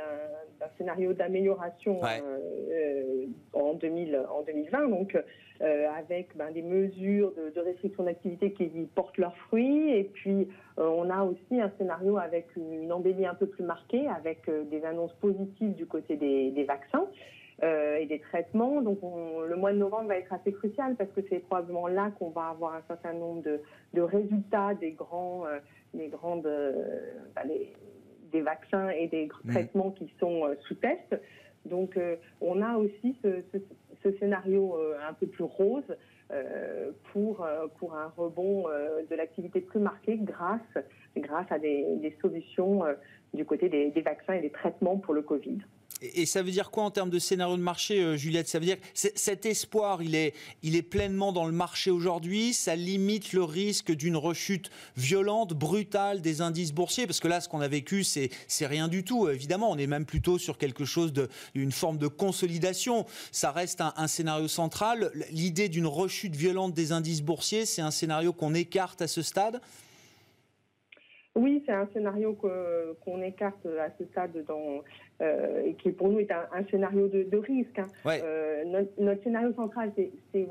d'un 0.60 0.68
scénario 0.78 1.14
d'amélioration 1.14 2.02
euh, 2.04 2.38
euh, 2.72 3.26
en, 3.54 3.74
2000, 3.74 4.20
en 4.32 4.42
2020, 4.44 4.90
donc 4.90 5.18
avec 5.60 6.36
ben, 6.36 6.52
des 6.52 6.62
mesures 6.62 7.32
de, 7.36 7.50
de 7.56 7.60
restriction 7.62 8.04
d'activité 8.04 8.52
qui 8.52 8.66
portent 8.96 9.18
leurs 9.18 9.38
fruits. 9.48 9.92
Et 9.92 10.04
puis, 10.04 10.50
on 10.76 11.10
a 11.10 11.24
aussi 11.24 11.62
un 11.62 11.72
scénario 11.78 12.18
avec 12.18 12.48
une, 12.58 12.92
embellie 12.92 13.26
un 13.26 13.34
peu 13.34 13.46
plus 13.46 13.64
marquée, 13.64 14.08
avec 14.08 14.42
des 14.70 14.84
annonces 14.84 15.14
positives 15.22 15.74
du 15.74 15.86
côté 15.86 16.18
des, 16.18 16.52
des 16.52 16.64
vaccins. 16.66 17.08
Euh, 17.62 17.98
et 17.98 18.08
des 18.08 18.20
traitements. 18.20 18.82
Donc 18.82 19.00
le 19.02 19.56
mois 19.56 19.72
de 19.72 19.78
novembre 19.78 20.08
va 20.08 20.18
être 20.18 20.34
assez 20.34 20.52
crucial 20.52 20.96
parce 20.96 21.12
que 21.12 21.22
c'est 21.30 21.40
probablement 21.40 21.88
là 21.88 22.12
qu'on 22.18 22.32
va 22.32 22.48
avoir 22.48 22.74
un 22.74 22.82
certain 22.88 23.14
nombre 23.14 23.44
de, 23.44 23.62
de 23.94 24.02
résultats 24.02 24.74
des 24.74 24.92
grands, 24.92 25.46
euh, 25.46 25.60
des 25.94 26.08
grandes, 26.08 26.48
euh, 26.48 27.00
bah, 27.36 27.44
des 28.32 28.42
vaccins 28.42 28.90
et 28.90 29.08
des 29.08 29.28
mmh. 29.28 29.50
traitements 29.52 29.92
qui 29.92 30.12
sont 30.20 30.48
sous 30.68 30.74
test. 30.76 31.16
Donc 31.66 31.98
on 32.42 32.62
a 32.62 32.76
aussi 32.76 33.16
ce, 33.24 33.42
ce, 34.02 34.12
scénario 34.18 34.76
un 35.08 35.14
peu 35.14 35.28
plus 35.28 35.46
rose 35.46 35.96
pour, 37.14 37.48
pour 37.78 37.96
un 37.96 38.12
rebond 38.18 38.66
de 39.10 39.16
l'activité 39.16 39.62
plus 39.62 39.80
marquée 39.80 40.18
grâce, 40.18 40.60
grâce 41.16 41.50
à 41.52 41.60
des, 41.60 41.86
des 42.02 42.18
solutions 42.20 42.82
du 43.34 43.46
côté 43.46 43.70
des, 43.70 43.92
des 43.92 44.02
vaccins 44.02 44.34
et 44.34 44.42
des 44.42 44.50
traitements 44.50 44.98
pour 44.98 45.14
le 45.14 45.22
Covid. 45.22 45.60
Et 46.16 46.26
ça 46.26 46.44
veut 46.44 46.52
dire 46.52 46.70
quoi 46.70 46.84
en 46.84 46.92
termes 46.92 47.10
de 47.10 47.20
scénario 47.20 47.56
de 47.56 47.62
marché, 47.62 48.04
euh, 48.04 48.18
Juliette? 48.18 48.50
Ça 48.50 48.60
veut 48.60 48.66
dire 48.66 48.80
que 48.80 48.86
cet 48.94 49.46
espoir, 49.46 50.04
il 50.04 50.16
est, 50.16 50.34
il 50.62 50.76
est 50.76 50.82
pleinement 50.82 51.32
dans 51.32 51.46
le 51.46 51.54
marché 51.54 51.92
aujourd'hui. 51.92 52.54
Ça 52.54 52.76
limite 52.76 53.32
le 53.32 53.44
risque 53.44 53.92
d'une 53.92 54.18
rechute 54.18 54.70
violente, 54.98 55.54
brutale 55.54 56.22
des 56.22 56.42
indices 56.42 56.74
boursiers. 56.74 57.08
Parce 57.08 57.22
que 57.22 57.30
là, 57.30 57.40
ce 57.40 57.48
qu'on 57.48 57.62
a 57.62 57.70
vécu, 57.70 58.04
c'est 58.04 58.30
rien 58.62 58.90
du 58.90 59.06
tout. 59.06 59.30
Évidemment, 59.30 59.72
on 59.72 59.78
est 59.78 59.88
même 59.88 60.06
plutôt 60.06 60.38
sur 60.38 60.58
quelque 60.58 60.84
chose 60.84 61.14
d'une 61.56 61.72
forme 61.72 61.98
de 61.98 62.08
consolidation. 62.08 63.06
Ça 63.32 63.52
reste 63.52 63.80
un, 63.80 63.94
un 63.96 64.08
scénario 64.08 64.50
central. 64.50 65.12
L'idée 65.32 65.70
d'une 65.70 65.88
rechute 65.88 66.36
violente 66.36 66.74
des 66.74 66.92
indices 66.92 67.22
boursiers, 67.22 67.66
c'est 67.66 67.82
un 67.82 67.92
scénario 67.92 68.34
qu'on 68.34 68.54
écarte 68.54 69.02
à 69.02 69.08
ce 69.08 69.22
stade? 69.22 69.62
Oui, 71.36 71.64
c'est 71.66 71.72
un 71.72 71.88
scénario 71.94 72.38
qu'on 73.04 73.22
écarte 73.24 73.66
à 73.66 73.90
ce 73.98 74.06
stade 74.06 74.46
dans, 74.46 74.84
euh, 75.22 75.64
et 75.66 75.74
qui 75.76 75.92
pour 75.92 76.10
nous 76.10 76.20
est 76.20 76.32
un, 76.32 76.64
scénario 76.70 77.08
de, 77.08 77.38
risque. 77.38 77.80
Hein. 77.80 77.88
Euh, 78.08 78.64
notre, 78.98 79.24
scénario 79.24 79.54
central, 79.54 79.92
c'est 79.96 80.48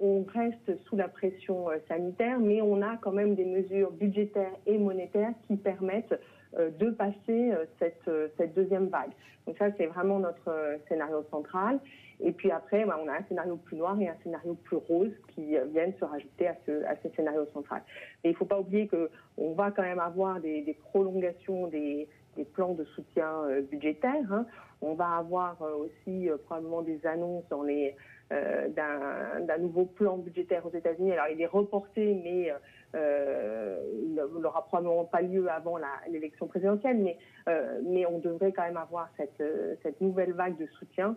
on 0.00 0.24
reste 0.24 0.76
sous 0.84 0.96
la 0.96 1.06
pression 1.06 1.66
sanitaire, 1.86 2.40
mais 2.40 2.60
on 2.60 2.82
a 2.82 2.96
quand 2.96 3.12
même 3.12 3.36
des 3.36 3.44
mesures 3.44 3.92
budgétaires 3.92 4.52
et 4.66 4.76
monétaires 4.76 5.32
qui 5.46 5.56
permettent 5.56 6.18
de 6.58 6.90
passer 6.90 7.52
cette, 7.78 8.10
cette 8.36 8.52
deuxième 8.52 8.88
vague. 8.88 9.12
Donc 9.46 9.56
ça, 9.58 9.66
c'est 9.76 9.86
vraiment 9.86 10.18
notre 10.18 10.78
scénario 10.88 11.24
central. 11.30 11.78
Et 12.22 12.32
puis 12.32 12.50
après, 12.50 12.84
bah, 12.84 12.98
on 13.02 13.08
a 13.08 13.14
un 13.14 13.24
scénario 13.28 13.56
plus 13.56 13.76
noir 13.76 14.00
et 14.00 14.08
un 14.08 14.16
scénario 14.22 14.54
plus 14.54 14.76
rose 14.76 15.12
qui 15.34 15.56
euh, 15.56 15.64
viennent 15.66 15.94
se 15.98 16.04
rajouter 16.04 16.46
à 16.46 16.56
ce, 16.64 16.84
à 16.84 16.94
ce 17.02 17.08
scénario 17.16 17.46
central. 17.52 17.82
Et 18.22 18.28
il 18.28 18.32
ne 18.32 18.36
faut 18.36 18.44
pas 18.44 18.60
oublier 18.60 18.88
qu'on 18.88 19.54
va 19.54 19.72
quand 19.72 19.82
même 19.82 19.98
avoir 19.98 20.40
des, 20.40 20.62
des 20.62 20.74
prolongations 20.74 21.66
des, 21.66 22.08
des, 22.36 22.44
plans 22.44 22.74
de 22.74 22.84
soutien 22.84 23.44
euh, 23.44 23.62
budgétaire. 23.62 24.32
Hein. 24.32 24.46
On 24.80 24.94
va 24.94 25.16
avoir 25.16 25.60
euh, 25.62 25.86
aussi 25.86 26.28
probablement 26.46 26.82
des 26.82 27.04
annonces 27.06 27.48
dans 27.48 27.62
les 27.62 27.94
euh, 28.32 28.68
d'un 28.68 29.58
nouveau 29.58 29.84
plan 29.84 30.16
budgétaire 30.16 30.64
aux 30.64 30.74
États-Unis. 30.74 31.12
Alors, 31.12 31.26
il 31.30 31.40
est 31.42 31.46
reporté, 31.46 32.14
mais 32.24 32.50
euh, 32.94 33.76
il 34.04 34.14
n'aura 34.14 34.64
probablement 34.64 35.04
pas 35.04 35.20
lieu 35.20 35.50
avant 35.50 35.76
l'élection 36.08 36.46
présidentielle, 36.46 36.96
mais, 36.98 37.18
euh, 37.48 38.06
on 38.08 38.18
devrait 38.20 38.52
quand 38.52 38.62
même 38.62 38.78
avoir 38.78 39.10
cette, 39.18 39.42
cette 39.82 40.00
nouvelle 40.00 40.32
vague 40.32 40.56
de 40.56 40.66
soutien 40.78 41.16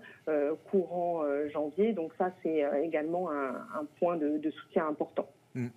courant 0.72 1.24
janvier. 1.53 1.93
Donc 1.93 2.12
ça, 2.17 2.31
c'est 2.43 2.65
également 2.84 3.31
un, 3.31 3.86
point 4.00 4.17
de, 4.17 4.50
soutien 4.50 4.88
important. 4.88 5.29
Mm. 5.53 5.67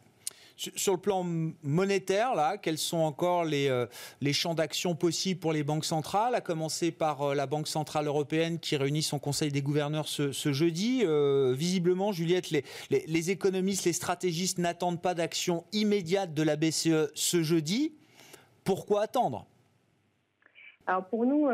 Sur 0.59 0.95
le 0.95 0.99
plan 0.99 1.25
monétaire, 1.63 2.35
là, 2.35 2.59
quels 2.59 2.79
sont 2.79 2.99
encore 2.99 3.45
les, 3.45 3.69
euh, 3.69 3.87
les 4.21 4.33
champs 4.33 4.55
d'action 4.55 4.97
possibles 4.97 5.39
pour 5.39 5.53
les 5.53 5.63
banques 5.63 5.85
centrales, 5.85 6.35
à 6.35 6.41
commencer 6.41 6.91
par 6.91 7.23
euh, 7.23 7.35
la 7.37 7.47
Banque 7.47 7.69
centrale 7.69 8.09
européenne 8.09 8.59
qui 8.59 8.77
réunit 8.77 9.03
son 9.03 9.21
conseil 9.21 9.53
des 9.53 9.63
gouverneurs 9.63 10.09
ce, 10.09 10.33
jeudi. 10.53 11.03
Euh, 11.05 11.55
visiblement, 11.57 12.11
Juliette, 12.11 12.51
les, 12.51 13.31
économistes, 13.31 13.85
les 13.85 13.93
stratégistes 13.93 14.59
n'attendent 14.59 15.01
pas 15.01 15.15
d'action 15.15 15.63
immédiate 15.73 16.35
de 16.35 16.43
la 16.43 16.57
BCE 16.57 17.13
ce 17.15 17.43
jeudi. 17.45 17.95
Pourquoi 18.65 19.03
attendre? 19.03 19.47
Alors 20.89 21.05
pour 21.05 21.25
nous, 21.25 21.49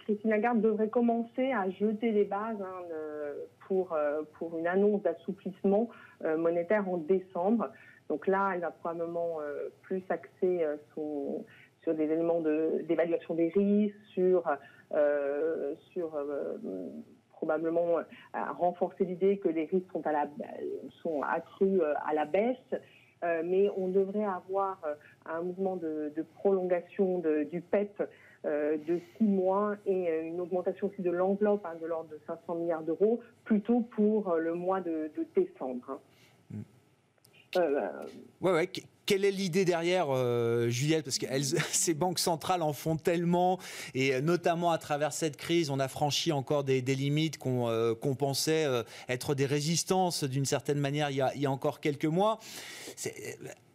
Christine 0.00 0.30
Lagarde 0.30 0.62
devrait 0.62 0.88
commencer 0.88 1.52
à 1.52 1.70
jeter 1.70 2.10
les 2.12 2.24
bases 2.24 2.56
hein, 2.60 3.34
pour 3.68 4.58
une 4.58 4.66
annonce 4.66 5.02
d'assouplissement 5.02 5.88
monétaire 6.24 6.88
en 6.88 6.96
décembre. 6.96 7.68
Donc 8.08 8.26
là, 8.26 8.52
elle 8.54 8.60
va 8.60 8.70
probablement 8.70 9.40
euh, 9.40 9.68
plus 9.82 10.02
axer 10.08 10.64
euh, 10.64 10.76
sur 11.82 11.94
des 11.94 12.04
éléments 12.04 12.40
d'évaluation 12.40 13.34
des 13.34 13.48
risques, 13.48 13.96
sur, 14.12 14.44
euh, 14.92 15.74
probablement 17.32 17.98
renforcer 18.34 19.04
l'idée 19.04 19.38
que 19.38 19.48
les 19.48 19.66
risques 19.66 19.90
sont, 19.92 20.06
à 20.06 20.12
la, 20.12 20.26
sont 21.02 21.22
accrus 21.22 21.80
à 22.04 22.12
la 22.12 22.24
baisse. 22.26 22.74
mais 23.22 23.70
on 23.76 23.88
devrait 23.88 24.24
avoir 24.24 24.78
un 25.24 25.40
mouvement 25.42 25.76
de, 25.76 26.12
prolongation 26.34 27.22
du 27.50 27.60
PEP 27.60 28.02
e 28.44 28.76
de 28.76 29.00
six 29.16 29.24
mois 29.24 29.76
et 29.86 30.20
une 30.26 30.40
augmentation 30.40 30.88
aussi 30.88 31.00
de 31.00 31.10
l'enveloppe 31.10 31.64
hein, 31.64 31.76
de 31.80 31.86
l'ordre 31.86 32.10
de 32.10 32.20
500 32.26 32.56
milliards 32.56 32.82
d'euros, 32.82 33.20
plutôt 33.44 33.80
pour 33.80 34.34
le 34.34 34.54
mois 34.54 34.80
de, 34.80 35.10
décembre. 35.36 36.00
Euh, 37.56 37.90
ouais, 38.40 38.52
ouais. 38.52 38.70
Quelle 39.06 39.24
est 39.24 39.30
l'idée 39.30 39.64
derrière, 39.64 40.08
euh, 40.10 40.68
Juliette? 40.68 41.04
Parce 41.04 41.16
que 41.16 41.26
ces 41.72 41.94
banques 41.94 42.18
centrales 42.18 42.62
en 42.62 42.74
font 42.74 42.96
tellement, 42.96 43.58
et 43.94 44.20
notamment 44.20 44.70
à 44.70 44.78
travers 44.78 45.12
cette 45.12 45.36
crise, 45.36 45.70
on 45.70 45.80
a 45.80 45.88
franchi 45.88 46.30
encore 46.30 46.62
des, 46.62 46.82
limites 46.82 47.38
qu'on 47.38 47.68
euh, 47.68 47.94
pensait 47.94 48.66
être 49.08 49.34
des 49.34 49.46
résistances 49.46 50.24
d'une 50.24 50.44
certaine 50.44 50.78
manière 50.78 51.10
il 51.10 51.16
y, 51.16 51.46
a, 51.46 51.50
encore 51.50 51.80
quelques 51.80 52.04
mois 52.04 52.38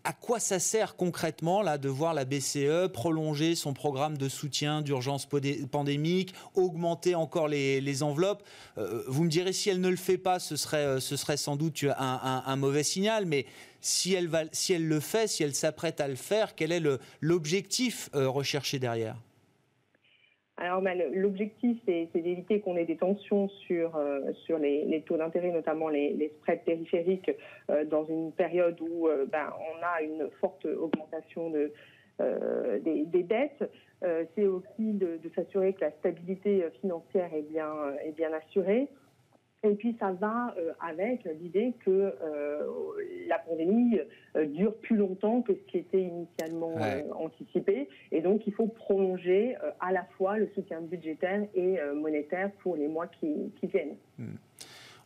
à 0.04 0.12
quoi 0.12 0.40
ça 0.40 0.60
sert 0.60 0.96
concrètement 0.96 1.62
là 1.62 1.78
de 1.78 1.88
voir 1.88 2.14
la 2.14 2.26
BCE 2.26 2.88
prolonger 2.92 3.56
son 3.56 3.74
programme 3.74 4.18
de 4.18 4.28
soutien 4.28 4.82
d'urgence 4.82 5.28
pandémique, 5.72 6.34
augmenter 6.56 7.16
encore 7.16 7.48
les, 7.48 8.04
enveloppes? 8.04 8.44
Euh, 8.78 9.04
Vous 9.08 9.24
me 9.24 9.30
direz 9.30 9.54
si 9.54 9.70
elle 9.70 9.80
ne 9.80 9.90
le 9.90 9.96
fait 9.96 10.18
pas, 10.18 10.40
ce 10.40 10.56
serait, 10.56 10.86
euh, 10.86 11.00
ce 11.00 11.16
serait 11.16 11.38
sans 11.38 11.56
doute 11.56 11.86
un, 11.98 12.56
mauvais 12.58 12.84
signal, 12.84 13.26
mais 13.26 13.46
si 13.82 14.14
elle, 14.14 14.28
va, 14.28 14.44
si 14.52 14.74
elle 14.74 14.88
le 14.88 15.00
fait, 15.00 15.28
si 15.28 15.44
elle 15.44 15.56
s'apprête 15.56 16.02
à 16.02 16.08
le 16.08 16.16
faire, 16.16 16.56
quel 16.56 16.72
est 16.72 16.84
l'objectif 17.22 18.10
euh, 18.14 18.30
recherché 18.30 18.80
derrière? 18.80 19.16
Alors, 20.58 20.82
ben, 20.82 21.02
l'objectif, 21.14 21.80
c'est 21.86 22.10
d'éviter 22.14 22.60
qu'on 22.60 22.78
ait 22.78 22.86
des 22.86 22.98
tensions 22.98 23.50
sur, 23.50 23.96
euh, 23.96 24.32
sur 24.46 24.60
les, 24.60 25.04
taux 25.06 25.18
d'intérêt, 25.18 25.52
notamment 25.52 25.90
les, 25.90 26.32
spreads 26.38 26.64
périphériques, 26.64 27.32
euh, 27.72 27.86
dans 27.86 28.06
une 28.06 28.32
période 28.32 28.80
où 28.80 29.08
euh, 29.08 29.26
ben, 29.26 29.52
on 29.60 29.84
a 29.84 30.04
une 30.04 30.30
forte 30.40 30.66
augmentation 30.66 31.50
de, 31.50 31.72
des, 32.20 33.24
dettes. 33.24 33.64
c'est 34.36 34.46
aussi 34.46 34.94
de, 34.94 35.18
de 35.18 35.30
s'assurer 35.36 35.74
que 35.74 35.82
la 35.82 35.92
stabilité 35.92 36.64
financière 36.82 37.34
est 37.34 37.50
bien, 37.50 37.74
est 38.06 38.12
bien 38.12 38.32
assurée. 38.32 38.88
Et 39.66 39.76
puis 39.76 39.96
ça 39.98 40.12
va 40.12 40.54
euh, 40.58 40.74
avec 40.82 41.24
l'idée 41.40 41.74
que 41.86 41.90
euh, 41.90 42.64
la 43.28 43.40
pandémie 43.40 43.98
euh, 44.36 44.46
dure 44.46 44.76
plus 44.76 44.98
longtemps 44.98 45.42
que 45.42 45.54
ce 45.54 45.72
qui 45.72 45.78
était 45.78 46.02
initialement 46.02 46.76
anticipé. 47.18 47.88
Et 48.12 48.20
donc 48.20 48.46
il 48.46 48.54
faut 48.54 48.68
prolonger 48.68 49.56
à 49.80 49.94
la 49.94 50.04
fois 50.18 50.38
le 50.38 50.50
soutien 50.54 50.82
budgétaire 50.82 51.44
et 51.56 51.78
monétaire 51.96 52.52
pour 52.62 52.76
les 52.76 52.88
mois 52.88 53.08
qui, 53.08 53.52
viennent. 53.64 53.96
Hmm. 54.20 54.36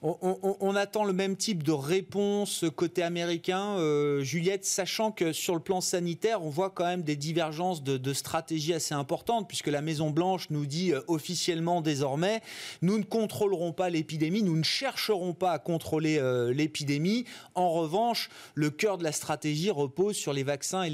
On, 0.03 0.75
attend 0.75 1.05
le 1.05 1.13
même 1.13 1.35
type 1.35 1.63
de 1.63 1.71
réponse 1.71 2.65
côté 2.75 3.01
américain, 3.01 3.77
euh, 3.79 4.21
Juliette, 4.21 4.63
sachant 4.63 5.11
que 5.11 5.33
sur 5.33 5.55
le 5.55 5.59
plan 5.59 5.81
sanitaire, 5.81 6.43
on 6.43 6.49
voit 6.49 6.69
quand 6.69 6.85
même 6.85 7.01
des 7.01 7.15
divergences 7.15 7.81
de, 7.81 8.13
stratégie 8.13 8.75
assez 8.75 8.93
importantes, 8.93 9.47
puisque 9.47 9.67
la 9.67 9.81
Maison 9.81 10.11
Blanche 10.11 10.51
nous 10.51 10.67
dit 10.67 10.93
euh, 10.93 11.01
officiellement 11.07 11.81
désormais, 11.81 12.41
nous 12.83 12.99
ne 12.99 13.03
contrôlerons 13.03 13.73
pas 13.73 13.89
l'épidémie, 13.89 14.43
nous 14.43 14.55
ne 14.55 14.63
chercherons 14.63 15.33
pas 15.33 15.51
à 15.51 15.57
contrôler 15.57 16.19
euh, 16.19 16.53
l'épidémie. 16.53 17.25
En 17.55 17.71
revanche, 17.71 18.29
le 18.53 18.69
cœur 18.69 18.99
de 18.99 19.03
la 19.03 19.11
stratégie 19.11 19.71
repose 19.71 20.15
sur 20.15 20.31
les 20.31 20.43
vaccins 20.43 20.83
et 20.83 20.91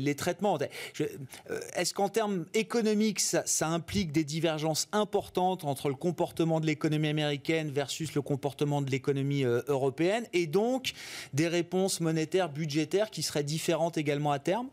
les, 0.00 0.14
traitements. 0.16 0.58
Est-ce 1.74 1.94
qu'en 1.94 2.08
termes 2.08 2.46
économiques, 2.52 3.20
ça, 3.20 3.44
ça 3.46 3.68
implique 3.68 4.10
des 4.10 4.24
divergences 4.24 4.88
importantes 4.90 5.64
entre 5.64 5.88
le 5.88 5.94
comportement 5.94 6.58
de 6.58 6.66
l'économie 6.66 7.08
américaine 7.08 7.70
versus 7.70 8.12
le 8.14 8.22
comportement 8.22 8.39
comportement 8.40 8.80
de 8.80 8.90
l'économie 8.90 9.44
euh, 9.44 9.60
européenne 9.68 10.24
et 10.32 10.46
donc 10.46 10.92
des 11.34 11.46
réponses 11.46 12.00
monétaires, 12.00 12.48
budgétaires 12.48 13.10
qui 13.10 13.20
seraient 13.20 13.42
différentes 13.42 13.98
également 13.98 14.32
à 14.32 14.38
terme? 14.38 14.68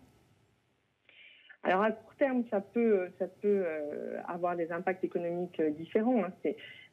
Alors 1.64 1.82
à 1.82 1.92
court 1.92 2.16
terme, 2.18 2.44
ça 2.50 2.62
peut, 2.62 3.10
ça 3.20 3.28
peut 3.28 3.64
euh, 3.66 4.22
avoir 4.26 4.56
des 4.56 4.72
impacts 4.72 5.04
économiques 5.04 5.60
euh, 5.60 5.72
différents. 5.72 6.24
Hein, 6.24 6.32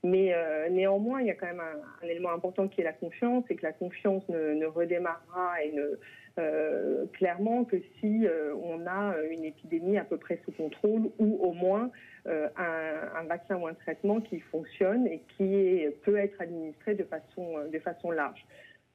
mais 0.03 0.35
néanmoins, 0.71 1.23
il 1.23 1.29
y 1.29 1.31
a 1.31 1.35
quand 1.35 1.47
même 1.47 1.63
un, 1.63 2.07
élément 2.07 2.33
important 2.33 2.69
qui 2.69 2.83
est 2.83 2.85
la 2.85 2.93
confiance, 2.93 3.45
et 3.49 3.57
que 3.57 3.63
la 3.63 3.73
confiance 3.73 4.29
ne, 4.29 4.67
redémarrera 4.67 5.63
et 5.63 5.73
ne, 5.73 5.99
clairement 7.13 7.65
que 7.65 7.77
si 8.01 8.27
on 8.63 8.87
a 8.87 9.15
une 9.31 9.45
épidémie 9.45 9.99
à 9.99 10.05
peu 10.05 10.17
près 10.17 10.41
sous 10.45 10.53
contrôle 10.53 11.11
ou 11.19 11.39
au 11.43 11.53
moins 11.53 11.91
euh, 12.27 12.49
un, 12.57 13.21
un, 13.21 13.25
vaccin 13.25 13.57
ou 13.57 13.67
un 13.67 13.75
traitement 13.75 14.19
qui 14.23 14.41
fonctionne 14.41 15.07
et 15.07 15.21
qui 15.37 15.85
peut 16.05 16.17
être 16.17 16.41
administré 16.41 16.95
de 16.95 17.05
façon, 17.05 17.59
euh, 17.59 17.69
de 17.69 17.79
façon 17.79 18.11
large. 18.11 18.47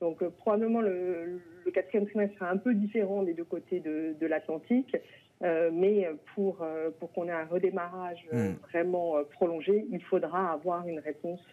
Donc 0.02 0.24
euh, 0.24 0.32
probablement 0.32 0.82
le, 0.82 1.40
quatrième 1.72 2.08
trimestre 2.08 2.36
sera 2.40 2.50
un 2.50 2.58
peu 2.58 2.74
différent 2.74 3.22
des 3.22 3.36
deux 3.36 3.44
côtés 3.44 3.82
de, 3.82 4.26
l'Atlantique, 4.26 4.98
mais 5.42 6.10
pour, 6.34 6.66
pour 7.00 7.14
qu'on 7.14 7.28
ait 7.28 7.32
un 7.32 7.46
redémarrage 7.46 8.28
hmm. 8.32 8.54
vraiment 8.72 9.24
prolongé, 9.36 9.86
il 9.92 10.02
faudra 10.02 10.52
avoir 10.52 10.88
une 10.88 10.98
réponse, 10.98 11.46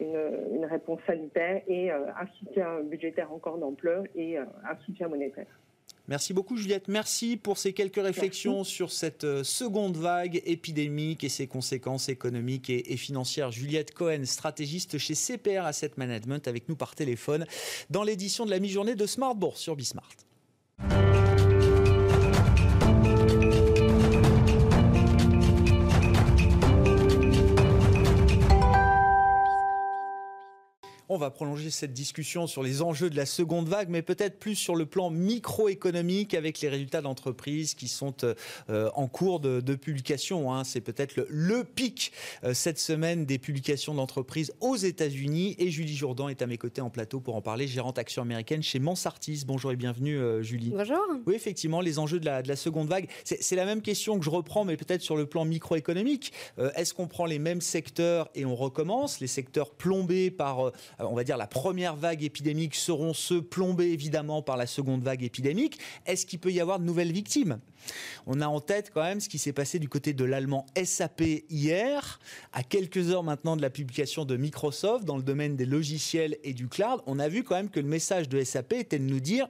une, 0.00 0.56
une, 0.56 0.64
réponse 0.64 1.00
sanitaire 1.06 1.62
et 1.68 1.90
un 1.90 2.26
soutien 2.38 2.80
budgétaire 2.80 3.32
encore 3.32 3.58
d'ampleur 3.58 4.04
et 4.14 4.38
un 4.38 4.76
soutien 4.84 5.08
monétaire. 5.08 5.46
Merci 6.08 6.32
beaucoup 6.32 6.56
Juliette. 6.56 6.86
Merci 6.86 7.36
pour 7.36 7.58
ces 7.58 7.72
quelques 7.72 8.00
réflexions 8.00 8.62
sur 8.62 8.92
cette 8.92 9.24
euh, 9.24 9.42
seconde 9.42 9.96
vague 9.96 10.40
épidémique 10.44 11.24
et 11.24 11.28
ses 11.28 11.48
conséquences 11.48 12.08
économiques 12.08 12.70
et, 12.70 12.96
financières. 12.96 13.50
Juliette 13.50 13.92
Cohen, 13.92 14.24
stratégiste 14.24 14.98
chez 14.98 15.14
CPR 15.14 15.64
Asset 15.64 15.92
Management, 15.96 16.46
avec 16.46 16.68
nous 16.68 16.76
par 16.76 16.94
téléphone 16.94 17.44
dans 17.90 18.04
l'édition 18.04 18.46
de 18.46 18.50
la 18.50 18.60
mi-journée 18.60 18.94
de 18.94 19.06
Smart 19.06 19.34
Bourse 19.34 19.60
sur 19.60 19.74
Bismart. 19.74 20.25
On 31.16 31.18
va 31.18 31.30
prolonger 31.30 31.70
cette 31.70 31.94
discussion 31.94 32.46
sur 32.46 32.62
les 32.62 32.82
enjeux 32.82 33.08
de 33.08 33.16
la 33.16 33.24
seconde 33.24 33.70
vague, 33.70 33.88
mais 33.88 34.02
peut-être 34.02 34.38
plus 34.38 34.54
sur 34.54 34.76
le 34.76 34.84
plan 34.84 35.08
microéconomique 35.08 36.34
avec 36.34 36.60
les 36.60 36.68
résultats 36.68 37.00
d'entreprises 37.00 37.72
qui 37.72 37.88
sont 37.88 38.14
euh, 38.68 38.90
en 38.94 39.08
cours 39.08 39.40
de, 39.40 39.74
publication. 39.76 40.52
Hein. 40.52 40.62
C'est 40.64 40.82
peut-être 40.82 41.16
le, 41.30 41.64
pic 41.64 42.12
euh, 42.44 42.52
cette 42.52 42.78
semaine 42.78 43.24
des 43.24 43.38
publications 43.38 43.94
d'entreprises 43.94 44.52
aux 44.60 44.76
États-Unis. 44.76 45.56
Et 45.58 45.70
Julie 45.70 45.96
Jourdan 45.96 46.28
est 46.28 46.42
à 46.42 46.46
mes 46.46 46.58
côtés 46.58 46.82
en 46.82 46.90
plateau 46.90 47.18
pour 47.18 47.34
en 47.34 47.40
parler, 47.40 47.66
gérante 47.66 47.98
action 47.98 48.20
américaine 48.20 48.62
chez 48.62 48.78
Mansartis. 48.78 49.44
Bonjour 49.46 49.72
et 49.72 49.76
bienvenue, 49.76 50.18
euh, 50.18 50.42
Julie. 50.42 50.68
Bonjour. 50.76 51.00
Oui, 51.24 51.34
effectivement, 51.34 51.80
les 51.80 51.98
enjeux 51.98 52.20
de 52.20 52.26
la, 52.26 52.42
de 52.42 52.48
la 52.48 52.56
seconde 52.56 52.88
vague. 52.88 53.08
C'est 53.24 53.56
la 53.56 53.64
même 53.64 53.80
question 53.80 54.18
que 54.18 54.24
je 54.26 54.30
reprends, 54.30 54.66
mais 54.66 54.76
peut-être 54.76 55.00
sur 55.00 55.16
le 55.16 55.24
plan 55.24 55.46
microéconomique. 55.46 56.34
Est-ce 56.74 56.92
qu'on 56.92 57.06
prend 57.06 57.24
les 57.24 57.38
mêmes 57.38 57.62
secteurs 57.62 58.28
et 58.34 58.44
on 58.44 58.54
recommence? 58.54 59.20
Les 59.20 59.26
secteurs 59.28 59.70
plombés 59.70 60.30
par, 60.30 60.72
on 61.10 61.14
va 61.14 61.24
dire, 61.24 61.36
la 61.36 61.46
première 61.46 61.96
vague 61.96 62.22
épidémique 62.22 62.74
seront 62.74 63.14
ceux 63.14 63.42
plombés 63.42 63.90
évidemment 63.92 64.42
par 64.42 64.56
la 64.56 64.66
seconde 64.66 65.02
vague 65.02 65.22
épidémique. 65.22 65.78
Est-ce 66.06 66.26
qu'il 66.26 66.38
peut 66.38 66.52
y 66.52 66.60
avoir 66.60 66.78
de 66.78 66.84
nouvelles 66.84 67.12
victimes? 67.12 67.58
On 68.26 68.40
a 68.40 68.46
en 68.46 68.60
tête 68.60 68.90
quand 68.92 69.02
même 69.02 69.20
ce 69.20 69.28
qui 69.28 69.38
s'est 69.38 69.52
passé 69.52 69.78
du 69.78 69.88
côté 69.88 70.12
de 70.12 70.24
l'allemand 70.24 70.66
SAP 70.82 71.22
hier, 71.48 72.18
à 72.52 72.62
quelques 72.62 73.10
heures 73.10 73.22
maintenant 73.22 73.56
de 73.56 73.62
la 73.62 73.70
publication 73.70 74.24
de 74.24 74.36
Microsoft 74.36 75.04
dans 75.04 75.16
le 75.16 75.22
domaine 75.22 75.56
des 75.56 75.66
logiciels 75.66 76.36
et 76.42 76.52
du 76.52 76.68
cloud. 76.68 77.00
On 77.06 77.18
a 77.18 77.28
vu 77.28 77.44
quand 77.44 77.54
même 77.54 77.70
que 77.70 77.80
le 77.80 77.86
message 77.86 78.28
de 78.28 78.42
SAP 78.42 78.72
était 78.74 78.98
de 78.98 79.04
nous 79.04 79.20
dire 79.20 79.48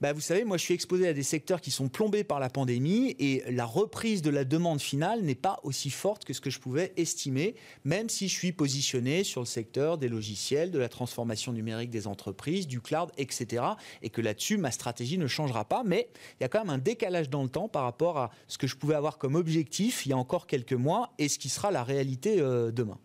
bah, 0.00 0.12
vous 0.12 0.20
savez, 0.20 0.44
moi 0.44 0.56
je 0.58 0.62
suis 0.62 0.74
exposé 0.74 1.08
à 1.08 1.12
des 1.12 1.24
secteurs 1.24 1.60
qui 1.60 1.72
sont 1.72 1.88
plombés 1.88 2.22
par 2.22 2.38
la 2.38 2.48
pandémie 2.48 3.16
et 3.18 3.42
la 3.50 3.64
reprise 3.64 4.22
de 4.22 4.30
la 4.30 4.44
demande 4.44 4.80
finale 4.80 5.22
n'est 5.22 5.34
pas 5.34 5.58
aussi 5.64 5.90
forte 5.90 6.24
que 6.24 6.32
ce 6.32 6.40
que 6.40 6.50
je 6.50 6.60
pouvais 6.60 6.92
estimer, 6.96 7.56
même 7.84 8.08
si 8.08 8.28
je 8.28 8.34
suis 8.34 8.52
positionné 8.52 9.24
sur 9.24 9.40
le 9.40 9.46
secteur 9.46 9.98
des 9.98 10.08
logiciels, 10.08 10.67
de 10.70 10.78
la 10.78 10.88
transformation 10.88 11.52
numérique 11.52 11.90
des 11.90 12.06
entreprises, 12.06 12.66
du 12.66 12.80
cloud, 12.80 13.10
etc. 13.16 13.64
Et 14.02 14.10
que 14.10 14.20
là-dessus, 14.20 14.56
ma 14.56 14.70
stratégie 14.70 15.18
ne 15.18 15.26
changera 15.26 15.64
pas, 15.64 15.82
mais 15.84 16.08
il 16.38 16.42
y 16.42 16.44
a 16.44 16.48
quand 16.48 16.60
même 16.60 16.70
un 16.70 16.78
décalage 16.78 17.30
dans 17.30 17.42
le 17.42 17.48
temps 17.48 17.68
par 17.68 17.84
rapport 17.84 18.18
à 18.18 18.30
ce 18.46 18.58
que 18.58 18.66
je 18.66 18.76
pouvais 18.76 18.94
avoir 18.94 19.18
comme 19.18 19.34
objectif 19.34 20.06
il 20.06 20.10
y 20.10 20.12
a 20.12 20.16
encore 20.16 20.46
quelques 20.46 20.72
mois 20.72 21.12
et 21.18 21.28
ce 21.28 21.38
qui 21.38 21.48
sera 21.48 21.70
la 21.70 21.84
réalité 21.84 22.40
euh, 22.40 22.70
demain. 22.70 22.98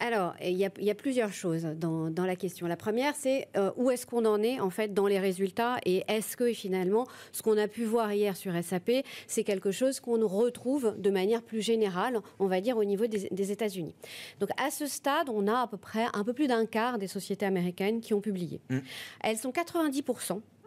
Alors, 0.00 0.34
il 0.40 0.56
y, 0.56 0.64
a, 0.64 0.94
plusieurs 0.94 1.32
choses 1.32 1.64
dans, 1.64 2.10
la 2.16 2.36
question. 2.36 2.66
La 2.66 2.76
première, 2.76 3.14
c'est 3.16 3.48
euh, 3.56 3.70
où 3.76 3.90
est-ce 3.90 4.06
qu'on 4.06 4.24
en 4.26 4.42
est 4.42 4.60
en 4.60 4.70
fait 4.70 4.94
dans 4.94 5.06
les 5.06 5.18
résultats 5.18 5.76
et 5.84 6.04
est-ce 6.08 6.36
que 6.36 6.52
finalement 6.52 7.06
ce 7.32 7.42
qu'on 7.42 7.58
a 7.58 7.66
pu 7.68 7.84
voir 7.84 8.12
hier 8.12 8.36
sur 8.36 8.52
SAP, 8.62 8.90
c'est 9.26 9.44
quelque 9.44 9.70
chose 9.70 10.00
qu'on 10.00 10.26
retrouve 10.26 10.94
de 10.98 11.10
manière 11.10 11.42
plus 11.42 11.62
générale, 11.62 12.20
on 12.38 12.46
va 12.46 12.60
dire 12.60 12.76
au 12.76 12.84
niveau 12.84 13.06
des, 13.06 13.50
États-Unis. 13.50 13.94
Donc 14.40 14.50
à 14.56 14.70
ce 14.70 14.86
stade, 14.86 15.28
on 15.28 15.46
a 15.48 15.62
à 15.62 15.66
peu 15.66 15.76
près 15.78 16.06
un 16.12 16.22
peu 16.22 16.32
plus 16.32 16.46
d'un 16.46 16.66
quart 16.66 16.98
des 16.98 17.08
sociétés 17.08 17.46
américaines 17.46 18.00
qui 18.00 18.14
ont 18.14 18.20
publié. 18.20 18.60
Mmh. 18.68 18.78
Elles 19.20 19.38
sont 19.38 19.52
90 19.52 20.02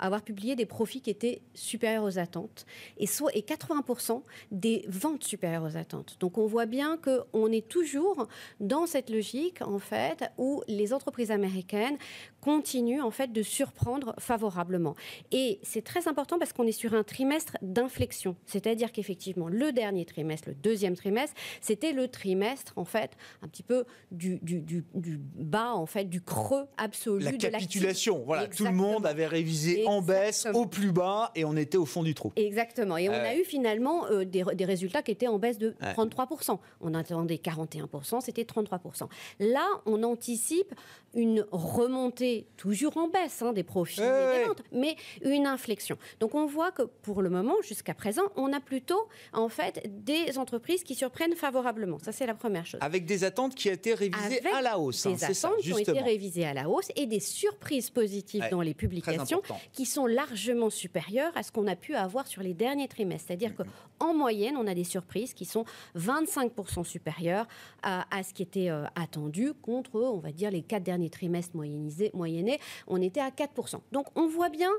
avoir 0.02 0.22
publié 0.24 0.56
des 0.56 0.66
profits 0.66 1.02
qui 1.02 1.10
étaient 1.10 1.42
supérieurs 1.54 2.04
aux 2.04 2.20
attentes 2.20 2.66
et, 2.98 3.08
soit, 3.08 3.36
et 3.36 3.42
80% 3.42 4.22
des 4.52 4.84
ventes 4.88 5.24
supérieures 5.24 5.64
aux 5.64 5.78
attentes. 5.78 6.18
Donc 6.20 6.38
on 6.38 6.48
voit 6.48 6.66
bien 6.66 6.98
qu'on 6.98 7.52
est 7.52 7.68
toujours 7.68 8.28
dans 8.60 8.88
cette 8.88 9.10
logique 9.10 9.62
en 9.62 9.80
fait 9.80 10.30
où 10.38 10.64
les 10.68 10.94
entreprises 10.94 11.32
américaines 11.32 11.98
continuent 12.42 13.02
en 13.02 13.12
fait 13.12 13.32
de 13.32 13.44
surprendre 13.44 14.16
favorablement. 14.20 14.96
Et 15.32 15.60
c'est 15.64 15.84
très 15.84 16.08
important 16.08 16.40
parce 16.40 16.54
qu'on 16.54 16.66
est 16.66 16.72
sur 16.72 16.94
un 16.94 17.04
trimestre 17.04 17.58
d'inflexion, 17.62 18.36
c'est-à-dire 18.46 18.92
qu'effectivement 18.92 19.48
le 19.48 19.72
dernier 19.72 20.06
trimestre, 20.06 20.50
le 20.50 20.56
deuxième 20.56 20.96
trimestre, 20.96 21.36
c'était 21.62 21.94
le 21.94 22.08
trimestre 22.08 22.74
en 22.76 22.86
fait 22.86 23.12
un 23.44 23.48
petit 23.48 23.64
peu 23.64 23.86
du, 24.12 24.40
du, 24.42 24.62
du, 24.62 25.20
bas 25.36 25.74
en 25.74 25.86
fait 25.86 26.06
du 26.06 26.22
creux 26.22 26.66
absolu 26.78 27.24
la 27.24 27.32
capitulation. 27.32 28.24
Voilà, 28.26 28.48
tout 28.48 28.66
le 28.66 28.72
monde 28.72 29.06
avait 29.06 29.28
révisé 29.28 29.86
en 29.92 30.02
baisse, 30.02 30.48
au 30.54 30.66
plus 30.66 30.92
bas, 30.92 31.32
et 31.36 31.46
on 31.46 31.56
était 31.56 31.78
au 31.78 31.86
fond 31.86 32.04
du 32.04 32.16
trou. 32.16 32.32
Exactement. 32.36 32.98
Et 32.98 33.10
on 33.10 33.14
a 33.14 33.36
eu 33.36 33.44
finalement 33.44 34.06
euh, 34.08 34.26
des, 34.26 34.66
résultats 34.66 35.02
qui 35.02 35.12
étaient 35.12 35.28
en 35.28 35.40
baisse 35.40 35.58
de 35.58 35.76
33%. 35.82 36.58
On 36.82 36.94
attendait 36.94 37.36
41%, 37.36 38.22
c'était 38.22 38.44
33%. 38.44 39.08
Là, 39.40 39.68
on 39.86 40.04
anticipe 40.04 40.74
une 41.14 41.46
remontée 41.52 42.48
toujours 42.58 42.98
en 42.98 43.08
baisse 43.08 43.42
hein, 43.42 43.54
des 43.54 43.64
profits 43.64 44.02
et 44.02 44.04
des 44.04 44.46
ventes, 44.46 44.64
mais 44.72 44.96
une 45.22 45.46
inflexion. 45.46 45.98
Donc 46.20 46.36
on 46.36 46.46
voit 46.46 46.72
que 46.72 46.84
pour 46.84 47.22
le 47.22 47.30
moment, 47.30 47.56
jusqu'à 47.64 47.94
présent, 47.94 48.24
on 48.36 48.54
a 48.54 48.60
plutôt 48.60 49.10
en 49.34 49.50
fait 49.50 49.84
des 50.04 50.38
entreprises 50.38 50.84
qui 50.84 50.96
surprennent 50.96 51.36
favorablement. 51.36 52.00
Ça 52.00 52.12
c'est 52.12 52.26
la 52.26 52.34
première 52.34 52.66
chose. 52.66 52.80
Avec 52.82 53.06
des 53.06 53.24
attentes 53.24 53.56
qui 53.56 53.70
ont 53.70 53.74
été 53.74 53.94
révisées 53.94 54.42
à 54.56 54.62
la 54.62 54.80
hausse. 54.80 55.06
Hein, 55.06 55.12
des 55.12 55.24
attentes 55.24 55.58
qui 55.62 55.74
ont 55.74 55.78
été 55.78 56.00
révisées 56.00 56.46
à 56.46 56.54
la 56.54 56.70
hausse 56.70 56.92
et 56.96 57.06
des 57.06 57.20
surprises 57.20 57.90
positives 57.90 58.48
dans 58.50 58.62
les 58.62 58.74
publications 58.74 59.42
qui 59.74 59.81
sont 59.86 60.06
largement 60.06 60.70
supérieures 60.70 61.32
à 61.36 61.44
ce 61.44 61.52
qu'on 61.52 61.68
a 61.68 61.76
pu 61.76 61.96
avoir 61.96 62.28
sur 62.28 62.42
les 62.42 62.54
derniers 62.54 62.88
trimestres. 62.88 63.28
C'est-à-dire 63.28 63.54
qu'en 63.56 64.14
moyenne, 64.14 64.56
on 64.58 64.68
a 64.68 64.74
des 64.74 64.84
surprises 64.84 65.34
qui 65.34 65.46
sont 65.46 65.66
25% 65.98 66.84
supérieures 66.84 67.48
à, 67.84 68.06
ce 68.24 68.34
qui 68.34 68.44
était 68.44 68.70
euh, 68.70 68.86
attendu 68.96 69.54
contre, 69.54 70.00
on 70.00 70.20
va 70.20 70.32
dire, 70.32 70.52
les 70.52 70.62
quatre 70.62 70.84
derniers 70.84 71.10
trimestres 71.10 71.56
moyennés, 71.56 72.60
on 72.88 73.02
était 73.02 73.22
à 73.22 73.30
4%. 73.30 73.80
Donc 73.92 74.08
on 74.16 74.28
voit 74.28 74.50
bien 74.50 74.72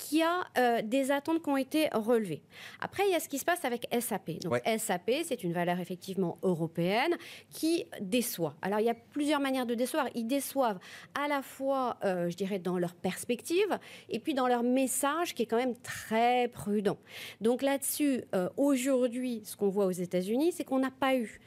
qu'il 0.00 0.18
y 0.18 0.22
a 0.22 0.44
euh, 0.58 0.82
des 0.82 1.10
attentes 1.10 1.42
qui 1.42 1.48
ont 1.48 1.56
été 1.56 1.88
relevées. 1.92 2.42
Après, 2.80 3.04
il 3.06 3.12
y 3.12 3.14
a 3.14 3.20
ce 3.20 3.28
qui 3.28 3.38
se 3.38 3.44
passe 3.44 3.64
avec 3.64 3.86
SAP. 4.00 4.40
Donc 4.40 4.60
SAP, 4.78 5.10
c'est 5.24 5.44
une 5.44 5.52
valeur 5.52 5.78
effectivement 5.78 6.38
européenne 6.42 7.16
qui 7.50 7.84
déçoit. 8.00 8.54
Alors 8.62 8.80
il 8.80 8.86
y 8.86 8.90
a 8.90 8.94
plusieurs 8.94 9.40
manières 9.40 9.66
de 9.66 9.74
décevoir. 9.74 10.08
Ils 10.14 10.26
déçoivent 10.26 10.78
à 11.14 11.28
la 11.28 11.42
fois, 11.42 11.98
euh, 12.04 12.30
je 12.30 12.36
dirais, 12.36 12.58
dans 12.58 12.78
leur 12.78 12.94
perspective 12.94 13.78
et 14.08 14.18
puis 14.18 14.34
dans 14.34 14.48
leur 14.48 14.62
message 14.62 15.34
qui 15.34 15.42
est 15.42 15.46
quand 15.46 15.56
même 15.56 15.76
très 15.76 16.48
prudent. 16.48 16.98
Donc 17.40 17.62
là-dessus, 17.62 18.24
euh, 18.34 18.48
aujourd'hui, 18.56 19.42
ce 19.44 19.56
qu'on 19.56 19.68
voit 19.68 19.86
aux 19.86 19.90
États-Unis, 19.90 20.52
c'est 20.52 20.64
qu'on 20.64 20.78
n'a 20.78 20.90
pas 20.90 21.14
eu 21.16 21.40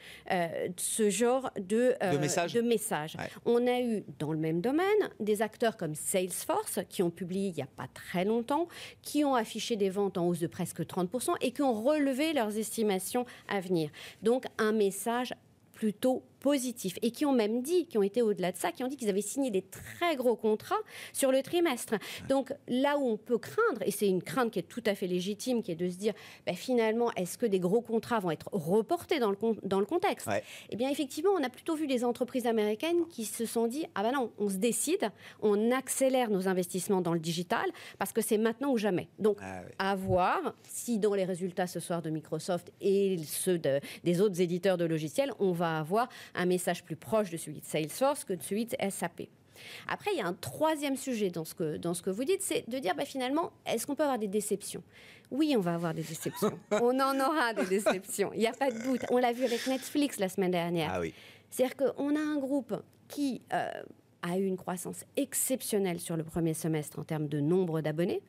ce 0.76 1.10
genre 1.10 1.50
de, 1.56 1.94
de 2.00 2.18
message. 2.18 2.52
De 2.54 2.60
message. 2.60 3.16
On 3.44 3.66
a 3.66 3.80
eu 3.80 4.04
dans 4.18 4.32
le 4.32 4.38
même 4.38 4.60
domaine 4.60 4.84
des 5.20 5.42
acteurs 5.42 5.76
comme 5.76 5.94
Salesforce 5.94 6.80
qui 6.88 7.02
ont 7.02 7.10
publié 7.10 7.48
il 7.48 7.54
n'y 7.54 7.62
a 7.62 7.66
pas 7.66 7.88
très 7.92 8.24
longtemps 8.24 8.43
qui 9.02 9.24
ont 9.24 9.34
affiché 9.34 9.76
des 9.76 9.90
ventes 9.90 10.18
en 10.18 10.26
hausse 10.26 10.40
de 10.40 10.46
presque 10.46 10.80
30% 10.80 11.34
et 11.40 11.52
qui 11.52 11.62
ont 11.62 11.82
relevé 11.82 12.32
leurs 12.32 12.56
estimations 12.56 13.26
à 13.48 13.60
venir. 13.60 13.90
Donc 14.22 14.44
un 14.58 14.72
message 14.72 15.34
plutôt 15.72 16.22
positifs 16.44 16.98
et 17.00 17.10
qui 17.10 17.24
ont 17.24 17.32
même 17.32 17.62
dit, 17.62 17.86
qui 17.86 17.96
ont 17.96 18.02
été 18.02 18.20
au-delà 18.20 18.52
de 18.52 18.58
ça, 18.58 18.70
qui 18.70 18.84
ont 18.84 18.88
dit 18.88 18.98
qu'ils 18.98 19.08
avaient 19.08 19.22
signé 19.22 19.50
des 19.50 19.62
très 19.62 20.14
gros 20.14 20.36
contrats 20.36 20.82
sur 21.14 21.32
le 21.32 21.42
trimestre. 21.42 21.94
Donc 22.28 22.52
là 22.68 22.98
où 22.98 23.08
on 23.08 23.16
peut 23.16 23.38
craindre, 23.38 23.80
et 23.86 23.90
c'est 23.90 24.06
une 24.06 24.22
crainte 24.22 24.50
qui 24.50 24.58
est 24.58 24.68
tout 24.68 24.82
à 24.84 24.94
fait 24.94 25.06
légitime, 25.06 25.62
qui 25.62 25.72
est 25.72 25.74
de 25.74 25.88
se 25.88 25.96
dire 25.96 26.12
ben, 26.44 26.54
finalement, 26.54 27.10
est-ce 27.12 27.38
que 27.38 27.46
des 27.46 27.60
gros 27.60 27.80
contrats 27.80 28.20
vont 28.20 28.30
être 28.30 28.50
reportés 28.52 29.20
dans 29.20 29.30
le, 29.30 29.38
dans 29.62 29.80
le 29.80 29.86
contexte 29.86 30.28
Eh 30.68 30.76
bien, 30.76 30.90
effectivement, 30.90 31.30
on 31.30 31.42
a 31.42 31.48
plutôt 31.48 31.76
vu 31.76 31.86
des 31.86 32.04
entreprises 32.04 32.46
américaines 32.46 33.06
qui 33.08 33.24
se 33.24 33.46
sont 33.46 33.66
dit 33.66 33.86
ah 33.94 34.02
ben 34.02 34.12
non, 34.12 34.30
on 34.38 34.50
se 34.50 34.56
décide, 34.56 35.08
on 35.40 35.70
accélère 35.70 36.28
nos 36.28 36.46
investissements 36.46 37.00
dans 37.00 37.14
le 37.14 37.20
digital 37.20 37.64
parce 37.98 38.12
que 38.12 38.20
c'est 38.20 38.36
maintenant 38.36 38.70
ou 38.70 38.76
jamais. 38.76 39.08
Donc, 39.18 39.38
ah 39.40 39.62
à 39.78 39.96
voir 39.96 40.54
si 40.68 40.98
dans 40.98 41.14
les 41.14 41.24
résultats 41.24 41.66
ce 41.66 41.80
soir 41.80 42.02
de 42.02 42.10
Microsoft 42.10 42.70
et 42.82 43.16
ceux 43.24 43.58
des 43.58 44.20
autres 44.20 44.42
éditeurs 44.42 44.76
de 44.76 44.84
logiciels, 44.84 45.32
on 45.38 45.52
va 45.52 45.78
avoir 45.78 46.10
un 46.34 46.46
message 46.46 46.84
plus 46.84 46.96
proche 46.96 47.30
de 47.30 47.36
celui 47.36 47.60
de 47.60 47.66
Salesforce 47.66 48.24
que 48.24 48.32
de 48.32 48.42
celui 48.42 48.66
de 48.66 48.76
SAP. 48.90 49.28
Après, 49.86 50.10
il 50.12 50.18
y 50.18 50.20
a 50.20 50.26
un 50.26 50.34
troisième 50.34 50.96
sujet 50.96 51.30
dans 51.30 51.44
ce 51.44 51.54
que, 51.54 51.76
dans 51.76 51.94
ce 51.94 52.02
que 52.02 52.10
vous 52.10 52.24
dites, 52.24 52.42
c'est 52.42 52.68
de 52.68 52.78
dire 52.78 52.94
bah, 52.94 53.04
finalement, 53.04 53.52
est-ce 53.66 53.86
qu'on 53.86 53.94
peut 53.94 54.02
avoir 54.02 54.18
des 54.18 54.28
déceptions? 54.28 54.82
Oui, 55.30 55.54
on 55.56 55.60
va 55.60 55.74
avoir 55.74 55.94
des 55.94 56.02
déceptions. 56.02 56.58
on 56.72 56.98
en 57.00 57.18
aura 57.20 57.54
des 57.54 57.66
déceptions. 57.66 58.32
Il 58.34 58.40
n'y 58.40 58.46
a 58.46 58.52
pas 58.52 58.70
de 58.70 58.82
doute. 58.82 59.02
On 59.10 59.18
l'a 59.18 59.32
vu 59.32 59.44
avec 59.44 59.66
Netflix 59.66 60.18
la 60.18 60.28
semaine 60.28 60.50
dernière. 60.50 60.90
Ah 60.94 61.00
oui. 61.00 61.14
C'est-à-dire 61.50 61.76
qu'on 61.76 62.16
a 62.16 62.20
un 62.20 62.36
groupe 62.36 62.74
qui 63.08 63.42
euh, 63.52 63.70
a 64.22 64.38
eu 64.38 64.44
une 64.44 64.56
croissance 64.56 65.04
exceptionnelle 65.16 66.00
sur 66.00 66.16
le 66.16 66.24
premier 66.24 66.54
semestre 66.54 66.98
en 66.98 67.04
termes 67.04 67.28
de 67.28 67.40
nombre 67.40 67.80
d'abonnés 67.80 68.22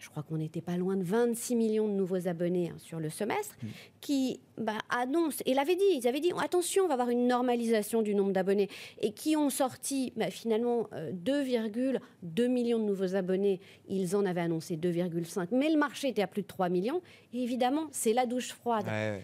je 0.00 0.08
crois 0.08 0.22
qu'on 0.22 0.38
n'était 0.38 0.62
pas 0.62 0.76
loin 0.76 0.96
de 0.96 1.04
26 1.04 1.54
millions 1.54 1.86
de 1.86 1.92
nouveaux 1.92 2.26
abonnés 2.26 2.70
hein, 2.70 2.78
sur 2.78 2.98
le 2.98 3.10
semestre, 3.10 3.54
mm. 3.62 3.66
qui 4.00 4.40
bah, 4.56 4.78
annoncent, 4.88 5.42
et 5.44 5.54
l'avaient 5.54 5.76
dit, 5.76 5.84
ils 5.94 6.08
avaient 6.08 6.20
dit, 6.20 6.32
attention, 6.42 6.84
on 6.84 6.88
va 6.88 6.94
avoir 6.94 7.10
une 7.10 7.26
normalisation 7.26 8.00
du 8.02 8.14
nombre 8.14 8.32
d'abonnés, 8.32 8.68
et 9.00 9.12
qui 9.12 9.36
ont 9.36 9.50
sorti 9.50 10.12
bah, 10.16 10.30
finalement 10.30 10.88
2,2 10.92 11.98
euh, 12.24 12.48
millions 12.48 12.78
de 12.78 12.84
nouveaux 12.84 13.14
abonnés, 13.14 13.60
ils 13.88 14.16
en 14.16 14.24
avaient 14.24 14.40
annoncé 14.40 14.76
2,5, 14.76 15.48
mais 15.52 15.70
le 15.70 15.78
marché 15.78 16.08
était 16.08 16.22
à 16.22 16.26
plus 16.26 16.42
de 16.42 16.46
3 16.46 16.70
millions, 16.70 17.02
et 17.34 17.42
évidemment, 17.42 17.88
c'est 17.92 18.14
la 18.14 18.24
douche 18.24 18.52
froide, 18.52 18.86
euh, 18.88 19.18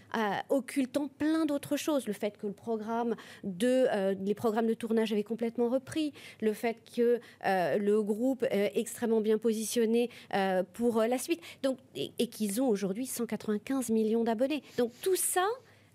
occultant 0.49 1.07
plein 1.07 1.47
d'autres 1.47 1.77
choses, 1.77 2.05
le 2.07 2.13
fait 2.13 2.37
que 2.37 2.45
le 2.45 2.53
programme 2.53 3.15
de, 3.43 3.87
euh, 3.91 4.13
les 4.21 4.35
programmes 4.35 4.67
de 4.67 4.75
tournage 4.75 5.11
avaient 5.11 5.23
complètement 5.23 5.69
repris, 5.69 6.13
le 6.41 6.53
fait 6.53 6.77
que 6.95 7.19
le 7.43 8.01
groupe 8.01 8.45
extrêmement 8.51 9.21
bien 9.21 9.37
positionné 9.37 10.09
pour 10.73 11.01
euh, 11.01 11.07
la 11.07 11.17
suite. 11.17 11.41
Donc, 11.63 11.77
et, 11.95 12.27
qu'ils 12.27 12.61
ont 12.61 12.67
aujourd'hui 12.67 13.05
195 13.05 13.89
millions 13.89 14.23
d'abonnés. 14.23 14.63
Donc 14.77 14.91
tout 15.01 15.15
ça 15.15 15.45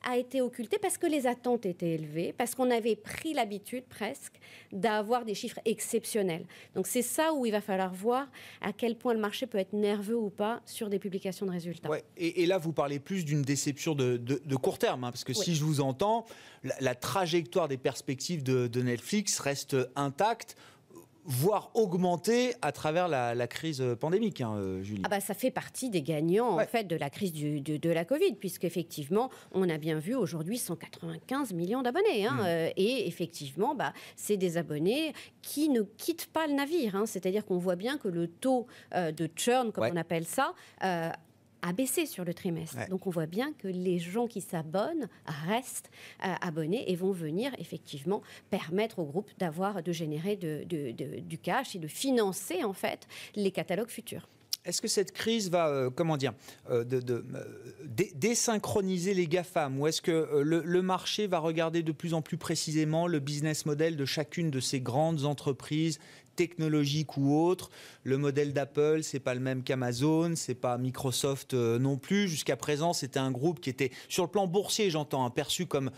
a 0.05 0.17
été 0.17 0.41
occulté 0.41 0.79
parce 0.79 0.99
que 0.99 1.07
les 1.07 1.27
attentes 1.27 1.65
étaient 1.65 1.93
élevées, 1.93 2.35
parce 2.37 2.55
qu'on 2.55 2.71
avait 2.71 2.97
pris 2.97 3.35
l'habitude 3.35 3.85
presque 3.85 4.35
d'avoir 4.73 5.25
des 5.25 5.35
chiffres 5.35 5.61
exceptionnels. 5.65 6.45
Donc 6.75 6.87
c'est 6.87 7.03
ça 7.03 7.33
où 7.33 7.47
il 7.47 7.53
va 7.53 7.61
falloir 7.61 7.95
voir 7.95 8.27
à 8.61 8.73
quel 8.73 8.97
point 8.97 9.15
le 9.15 9.21
marché 9.21 9.47
peut 9.47 9.59
être 9.59 9.73
nerveux 9.73 10.17
ou 10.17 10.31
pas 10.31 10.61
sur 10.65 10.89
des 10.89 10.99
publications 10.99 11.47
de 11.47 11.53
résultats. 11.53 11.89
Ouais, 11.89 12.03
et, 12.17 12.47
là, 12.47 12.59
vous 12.59 12.73
parlez 12.73 12.99
plus 12.99 13.25
d'une 13.25 13.43
déception 13.43 13.95
de, 13.95 14.57
court 14.57 14.79
terme, 14.79 15.05
hein, 15.05 15.11
parce 15.11 15.25
que 15.25 15.33
si 15.33 15.55
je 15.55 15.65
vous 15.65 15.81
entends, 15.81 16.27
la, 16.81 16.95
trajectoire 16.95 17.69
des 17.69 17.79
perspectives 17.79 18.43
de, 18.43 18.67
de 18.67 18.83
Netflix 18.83 19.39
reste 19.39 19.77
intacte 19.97 20.57
voire 21.25 21.71
augmenter 21.75 22.55
à 22.63 22.73
travers 22.73 23.09
la, 23.09 23.47
crise 23.47 23.85
pandémique, 24.01 24.41
hein, 24.41 24.55
euh, 24.57 24.83
Julie. 24.83 25.03
Ah 25.05 25.09
bah, 25.09 25.21
ça 25.21 25.35
fait 25.35 25.51
partie 25.51 25.91
des 25.91 26.03
gagnants 26.03 26.59
en 26.59 26.67
fait 26.67 26.85
de 26.85 26.97
la 26.97 27.11
crise 27.11 27.33
de, 27.33 27.91
la 27.91 28.05
Covid, 28.05 28.35
puisqu'effectivement, 28.35 29.31
on 29.53 29.69
a 29.69 29.79
bien 29.79 29.99
vu 29.99 30.15
aujourd'hui 30.15 30.59
195 30.59 31.53
millions 31.53 31.83
d'abonnés. 31.83 32.27
Hein, 32.27 32.35
mm. 32.35 32.45
euh, 32.47 32.71
et 32.77 33.07
effectivement, 33.07 33.75
bah, 33.75 33.93
c'est 34.17 34.37
des 34.37 34.57
abonnés 34.57 35.13
qui 35.43 35.69
ne 35.69 35.83
quittent 35.83 36.27
pas 36.33 36.47
le 36.47 36.55
navire. 36.55 36.97
Hein. 36.97 37.07
C'est-à-dire 37.07 37.45
qu'on 37.45 37.59
voit 37.59 37.77
bien 37.77 37.99
que 37.99 38.09
le 38.09 38.27
taux 38.27 38.67
euh, 38.95 39.13
de 39.13 39.29
churn, 39.37 39.73
comme 39.73 39.91
on 39.93 39.97
appelle 39.97 40.25
ça, 40.25 40.55
a 41.63 41.73
baissé 41.73 42.07
sur 42.07 42.25
le 42.25 42.35
trimestre. 42.35 42.89
Donc 42.89 43.07
on 43.07 43.11
voit 43.11 43.27
bien 43.27 43.53
que 43.53 43.69
les 43.69 43.99
gens 43.99 44.27
qui 44.27 44.41
s'abonnent 44.41 45.09
restent 45.47 45.91
euh, 46.25 46.35
abonnés 46.41 46.91
et 46.91 46.97
vont 46.97 47.13
venir 47.13 47.53
effectivement 47.59 48.23
permettre 48.51 48.99
au 48.99 49.05
groupe 49.05 49.31
d'avoir, 49.39 49.83
de 49.83 49.93
générer 49.93 50.37
du 50.37 51.39
cash 51.39 51.75
et 51.77 51.79
de 51.79 51.89
financer 51.89 52.65
en 52.65 52.73
fait 52.73 53.07
les 53.35 53.51
catalogues 53.51 53.89
futurs. 53.89 54.29
Est-ce 54.65 54.81
que 54.81 54.89
cette 54.89 55.11
crise 55.13 55.51
va, 55.51 55.69
euh, 55.69 55.91
comment 55.91 56.17
dire, 56.17 56.35
euh, 56.71 56.85
de, 56.85 57.25
désynchroniser 58.15 59.13
les 59.13 59.27
GAFAM 59.27 59.81
Ou 59.81 59.89
est-ce 59.89 60.01
que 60.01 60.41
le, 60.41 60.83
marché 60.83 61.27
va 61.27 61.41
regarder 61.41 61.83
de 61.83 61.93
plus 61.93 62.15
en 62.15 62.23
plus 62.23 62.37
précisément 62.37 63.07
le 63.07 63.19
business 63.19 63.67
model 63.67 63.97
de 63.97 64.05
chacune 64.05 64.51
de 64.51 64.61
ces 64.61 64.81
grandes 64.81 65.25
entreprises 65.25 65.99
technologiques 66.37 67.17
ou 67.17 67.37
autres? 67.37 67.71
Le 68.05 68.19
modèle 68.19 68.53
d'Apple, 68.53 69.03
c'est 69.03 69.21
pas 69.21 69.35
le 69.35 69.41
même 69.41 69.65
qu'Amazon, 69.65 70.35
c'est 70.37 70.55
pas 70.55 70.79
Microsoft 70.79 71.55
euh, 71.55 71.81
non 71.81 71.97
plus. 71.97 72.29
Jusqu'à 72.29 72.57
présent, 72.57 72.93
c'était 72.93 73.19
un 73.19 73.33
groupe 73.33 73.61
qui 73.61 73.69
était 73.69 73.91
sur 74.09 74.23
le 74.23 74.31
plan 74.31 74.47
boursier, 74.47 74.91
j'entends, 74.91 75.29
perçu 75.31 75.67
comme 75.67 75.91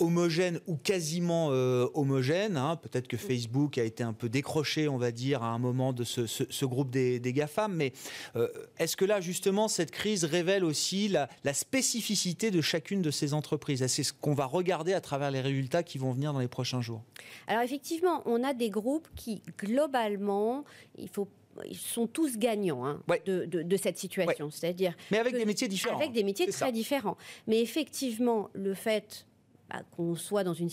homogène 0.00 0.60
ou 0.66 0.76
quasiment 0.76 1.48
euh, 1.50 1.86
homogène. 1.94 2.56
Hein. 2.56 2.76
Peut-être 2.76 3.06
que 3.06 3.16
Facebook 3.16 3.78
a 3.78 3.84
été 3.84 4.02
un 4.02 4.12
peu 4.12 4.28
décroché, 4.28 4.88
on 4.88 4.96
va 4.96 5.12
dire, 5.12 5.42
à 5.42 5.48
un 5.48 5.58
moment 5.58 5.92
de 5.92 6.04
ce, 6.04 6.64
groupe 6.64 6.90
des, 6.90 7.20
GAFAM. 7.20 7.74
Mais 7.74 7.92
euh, 8.36 8.48
est-ce 8.78 8.96
que 8.96 9.04
là, 9.04 9.20
justement, 9.20 9.68
cette 9.68 9.90
crise 9.90 10.24
révèle 10.24 10.64
aussi 10.64 11.08
la, 11.08 11.28
la 11.44 11.54
spécificité 11.54 12.50
de 12.50 12.60
chacune 12.60 13.02
de 13.02 13.10
ces 13.10 13.34
entreprises? 13.34 13.86
C'est 13.86 14.02
ce 14.02 14.12
qu'on 14.12 14.34
va 14.34 14.46
regarder 14.46 14.92
à 14.92 15.00
travers 15.00 15.30
les 15.30 15.40
résultats 15.40 15.82
qui 15.82 15.98
vont 15.98 16.12
venir 16.12 16.32
dans 16.32 16.40
les 16.40 16.48
prochains 16.48 16.80
jours? 16.80 17.02
Alors 17.46 17.62
effectivement, 17.62 18.22
on 18.26 18.42
a 18.42 18.54
des 18.54 18.70
groupes 18.70 19.08
qui, 19.14 19.42
globalement, 19.58 20.64
il 20.98 21.08
faut 21.08 21.28
ils 21.68 21.76
sont 21.76 22.06
tous 22.06 22.38
gagnants 22.38 22.86
hein, 22.86 23.00
de, 23.26 23.76
cette 23.76 23.98
situation. 23.98 24.50
C'est-à-dire. 24.50 24.94
Mais 25.10 25.18
avec 25.18 25.34
des 25.34 25.44
métiers 25.44 25.68
différents. 25.68 25.96
Avec 25.96 26.12
des 26.12 26.22
métiers 26.22 26.46
très 26.46 26.72
différents. 26.72 27.16
Mais 27.46 27.60
effectivement, 27.60 28.48
le 28.54 28.74
fait 28.74 29.26
bah, 29.70 29.82
qu'on 29.96 30.14
soit 30.14 30.44
dans 30.44 30.54
une, 30.54 30.68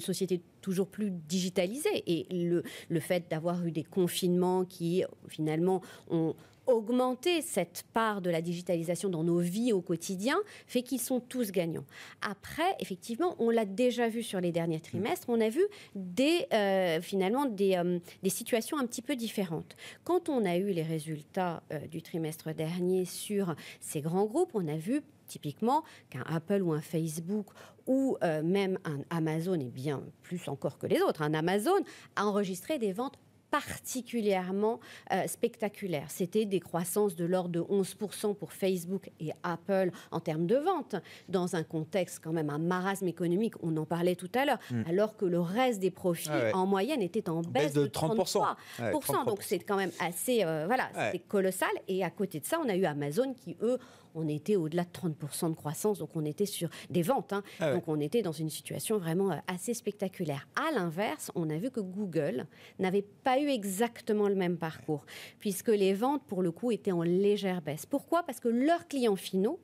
société 0.00 0.40
toujours 0.60 0.88
plus 0.88 1.10
digitalisée 1.10 2.02
et 2.06 2.26
le, 2.32 3.00
fait 3.00 3.24
d'avoir 3.30 3.64
eu 3.64 3.70
des 3.70 3.84
confinements 3.84 4.64
qui 4.64 5.04
finalement 5.28 5.82
ont 6.10 6.34
augmenter 6.66 7.42
cette 7.42 7.84
part 7.92 8.20
de 8.22 8.30
la 8.30 8.40
digitalisation 8.40 9.08
dans 9.08 9.22
nos 9.22 9.38
vies 9.38 9.72
au 9.72 9.80
quotidien 9.80 10.36
fait 10.66 10.82
qu'ils 10.82 11.00
sont 11.00 11.20
tous 11.20 11.52
gagnants. 11.52 11.84
Après, 12.22 12.74
effectivement, 12.80 13.36
on 13.38 13.50
l'a 13.50 13.64
déjà 13.64 14.08
vu 14.08 14.22
sur 14.22 14.40
les 14.40 14.52
derniers 14.52 14.80
trimestres, 14.80 15.28
on 15.28 15.40
a 15.40 15.48
vu 15.48 15.62
des, 15.94 16.46
euh, 16.52 17.00
finalement 17.00 17.46
des, 17.46 17.76
euh, 17.76 17.98
des, 18.22 18.30
situations 18.30 18.78
un 18.78 18.86
petit 18.86 19.02
peu 19.02 19.16
différentes. 19.16 19.76
Quand 20.04 20.28
on 20.28 20.44
a 20.44 20.56
eu 20.56 20.72
les 20.72 20.82
résultats 20.82 21.62
euh, 21.72 21.78
du 21.86 22.02
trimestre 22.02 22.54
dernier 22.54 23.04
sur 23.04 23.54
ces 23.80 24.00
grands 24.00 24.24
groupes, 24.24 24.50
on 24.54 24.66
a 24.68 24.76
vu 24.76 25.02
typiquement 25.34 25.82
qu'un 26.10 26.22
Apple 26.26 26.62
ou 26.62 26.72
un 26.72 26.80
Facebook 26.80 27.46
ou 27.86 28.16
même 28.22 28.78
un 28.84 29.00
Amazon, 29.10 29.60
et 29.60 29.70
bien 29.70 30.02
plus 30.22 30.48
encore 30.48 30.78
que 30.78 30.86
les 30.86 31.02
autres, 31.02 31.22
un 31.22 31.34
Amazon 31.34 31.80
a 32.16 32.24
enregistré 32.24 32.78
des 32.78 32.92
ventes 32.92 33.18
particulièrement 33.54 34.80
euh, 35.12 35.28
spectaculaire. 35.28 36.06
C'était 36.08 36.44
des 36.44 36.58
croissances 36.58 37.14
de 37.14 37.24
l'ordre 37.24 37.50
de 37.50 37.60
11% 37.60 38.34
pour 38.34 38.52
Facebook 38.52 39.12
et 39.20 39.30
Apple 39.44 39.92
en 40.10 40.18
termes 40.18 40.46
de 40.46 40.56
ventes, 40.56 40.96
dans 41.28 41.54
un 41.54 41.62
contexte 41.62 42.18
quand 42.20 42.32
même 42.32 42.50
un 42.50 42.58
marasme 42.58 43.06
économique, 43.06 43.54
on 43.62 43.76
en 43.76 43.84
parlait 43.84 44.16
tout 44.16 44.30
à 44.34 44.44
l'heure, 44.44 44.58
hmm. 44.72 44.82
alors 44.88 45.16
que 45.16 45.24
le 45.24 45.38
reste 45.38 45.78
des 45.78 45.92
profits 45.92 46.30
ah 46.32 46.50
en 46.54 46.66
moyenne 46.66 47.00
était 47.00 47.28
en 47.28 47.42
baisse, 47.42 47.74
de, 47.74 47.86
33%. 47.86 49.24
Donc 49.24 49.42
c'est 49.42 49.60
quand 49.60 49.76
même 49.76 49.92
assez, 50.00 50.42
euh, 50.42 50.64
voilà, 50.66 50.90
c'est 51.12 51.20
colossal. 51.20 51.70
Et 51.86 52.02
à 52.02 52.10
côté 52.10 52.40
de 52.40 52.46
ça, 52.46 52.58
on 52.64 52.68
a 52.68 52.74
eu 52.74 52.84
Amazon 52.84 53.34
qui, 53.34 53.56
eux, 53.62 53.78
on 54.14 54.28
était 54.28 54.56
au-delà 54.56 54.84
de 54.84 54.90
30% 54.90 55.50
de 55.50 55.54
croissance, 55.54 55.98
donc 55.98 56.10
on 56.14 56.24
était 56.24 56.46
sur 56.46 56.68
des 56.90 57.02
ventes. 57.02 57.32
Hein. 57.32 57.42
Ah 57.60 57.72
donc 57.74 57.84
on 57.88 58.00
était 58.00 58.22
dans 58.22 58.32
une 58.32 58.50
situation 58.50 58.98
vraiment 58.98 59.32
euh, 59.32 59.36
assez 59.46 59.74
spectaculaire. 59.74 60.48
À 60.56 60.72
l'inverse, 60.72 61.30
on 61.34 61.50
a 61.50 61.56
vu 61.56 61.70
que 61.70 61.80
Google 61.80 62.46
n'avait 62.78 63.02
pas 63.02 63.38
eu 63.38 63.48
exactement 63.48 64.28
le 64.28 64.34
même 64.34 64.56
parcours, 64.56 65.04
puisque 65.40 65.68
les 65.68 65.94
ventes, 65.94 66.22
pour 66.26 66.42
le 66.42 66.50
coup, 66.50 66.70
étaient 66.70 66.92
en 66.92 67.02
légère 67.02 67.62
baisse. 67.62 67.86
Pourquoi? 67.86 68.22
Parce 68.22 68.40
que 68.40 68.48
leurs 68.48 68.88
clients 68.88 69.16
finaux 69.16 69.60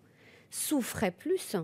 souffraient 0.50 1.12
plus 1.12 1.56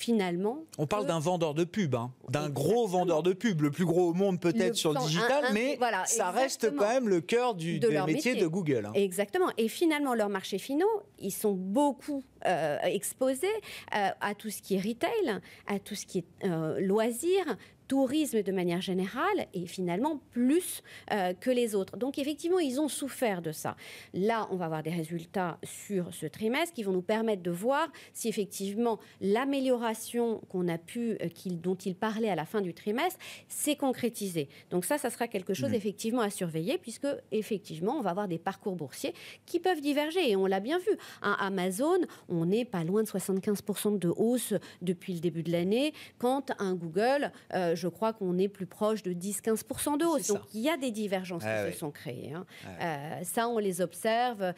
finalement. 0.00 0.64
On 0.78 0.86
parle 0.86 1.06
d'un 1.06 1.20
vendeur 1.20 1.52
de 1.52 1.64
pub, 1.64 1.94
hein. 1.94 2.10
d'un 2.30 2.48
gros 2.48 2.86
vendeur 2.86 3.22
de 3.22 3.34
pub, 3.34 3.60
le 3.60 3.70
plus 3.70 3.84
gros 3.84 4.08
au 4.08 4.14
monde 4.14 4.40
peut-être 4.40 4.74
sur 4.74 4.94
le 4.94 5.00
digital, 5.00 5.44
mais 5.52 5.78
ça 6.06 6.30
reste 6.30 6.74
quand 6.74 6.88
même 6.88 7.08
le 7.08 7.20
cœur 7.20 7.54
du, 7.54 7.78
de 7.78 7.88
métier, 8.06 8.34
de 8.34 8.46
Google. 8.46 8.86
Hein. 8.86 8.92
Exactement. 8.94 9.50
Et 9.58 9.68
finalement, 9.68 10.14
leurs 10.14 10.30
marchés 10.30 10.58
finaux, 10.58 11.02
ils 11.18 11.32
sont 11.32 11.52
beaucoup 11.52 12.22
euh, 12.46 12.78
exposés 12.82 13.46
euh, 13.94 14.08
à 14.20 14.34
tout 14.34 14.48
ce 14.48 14.62
qui 14.62 14.76
est 14.76 14.80
retail, 14.80 15.40
à 15.66 15.78
tout 15.78 15.94
ce 15.94 16.06
qui 16.06 16.18
est 16.18 16.46
euh, 16.46 16.80
loisirs, 16.80 17.56
tourisme 17.90 18.40
de 18.44 18.52
manière 18.52 18.80
générale 18.80 19.48
et 19.52 19.66
finalement 19.66 20.20
plus 20.30 20.84
euh, 21.10 21.34
que 21.34 21.50
les 21.50 21.74
autres. 21.74 21.96
Donc 21.96 22.20
effectivement, 22.20 22.60
ils 22.60 22.80
ont 22.80 22.86
souffert 22.86 23.42
de 23.42 23.50
ça. 23.50 23.76
Là, 24.14 24.46
on 24.52 24.56
va 24.56 24.66
avoir 24.66 24.84
des 24.84 24.92
résultats 24.92 25.58
sur 25.64 26.14
ce 26.14 26.26
trimestre 26.26 26.72
qui 26.72 26.84
vont 26.84 26.92
nous 26.92 27.02
permettre 27.02 27.42
de 27.42 27.50
voir 27.50 27.88
si 28.12 28.28
effectivement 28.28 29.00
l'amélioration 29.20 30.40
qu'on 30.48 30.68
a 30.68 30.78
pu, 30.78 31.18
euh, 31.20 31.28
dont 31.46 31.74
il 31.74 31.96
parlait 31.96 32.30
à 32.30 32.36
la 32.36 32.44
fin 32.44 32.60
du 32.60 32.74
trimestre, 32.74 33.18
s'est 33.48 33.74
concrétisée. 33.74 34.48
Donc 34.70 34.84
ça, 34.84 34.96
ça 34.96 35.10
sera 35.10 35.26
quelque 35.26 35.52
chose 35.52 35.70
mmh. 35.70 35.74
effectivement 35.74 36.22
à 36.22 36.30
surveiller 36.30 36.78
puisque 36.78 37.08
effectivement, 37.32 37.98
on 37.98 38.02
va 38.02 38.10
avoir 38.10 38.28
des 38.28 38.38
parcours 38.38 38.76
boursiers 38.76 39.14
qui 39.46 39.58
peuvent 39.58 39.80
diverger 39.80 40.30
et 40.30 40.36
on 40.36 40.46
l'a 40.46 40.60
bien 40.60 40.78
vu. 40.78 40.96
Un 41.22 41.36
Amazon, 41.40 41.98
on 42.28 42.46
n'est 42.46 42.64
pas 42.64 42.84
loin 42.84 43.02
de 43.02 43.08
75% 43.08 43.98
de 43.98 44.12
hausse 44.16 44.54
depuis 44.80 45.14
le 45.14 45.18
début 45.18 45.42
de 45.42 45.50
l'année, 45.50 45.92
quand 46.18 46.52
un 46.60 46.74
Google, 46.76 47.32
euh, 47.52 47.74
je 47.80 47.88
crois 47.88 48.12
qu'on 48.12 48.38
est 48.38 48.48
plus 48.48 48.66
proche 48.66 49.02
de 49.02 49.12
10-15% 49.12 49.98
de 49.98 50.04
hausse. 50.04 50.28
Donc 50.28 50.42
il 50.54 50.60
y 50.60 50.68
a 50.68 50.76
des 50.76 50.90
divergences 50.90 51.42
ah 51.44 51.66
qui 51.66 51.72
se 51.72 51.78
sont 51.78 51.90
créées. 51.90 52.32
Hein. 52.32 52.46
Euh, 52.80 53.24
ça, 53.24 53.48
on 53.48 53.58
les 53.58 53.80
observe. 53.80 54.42
Euh, 54.42 54.52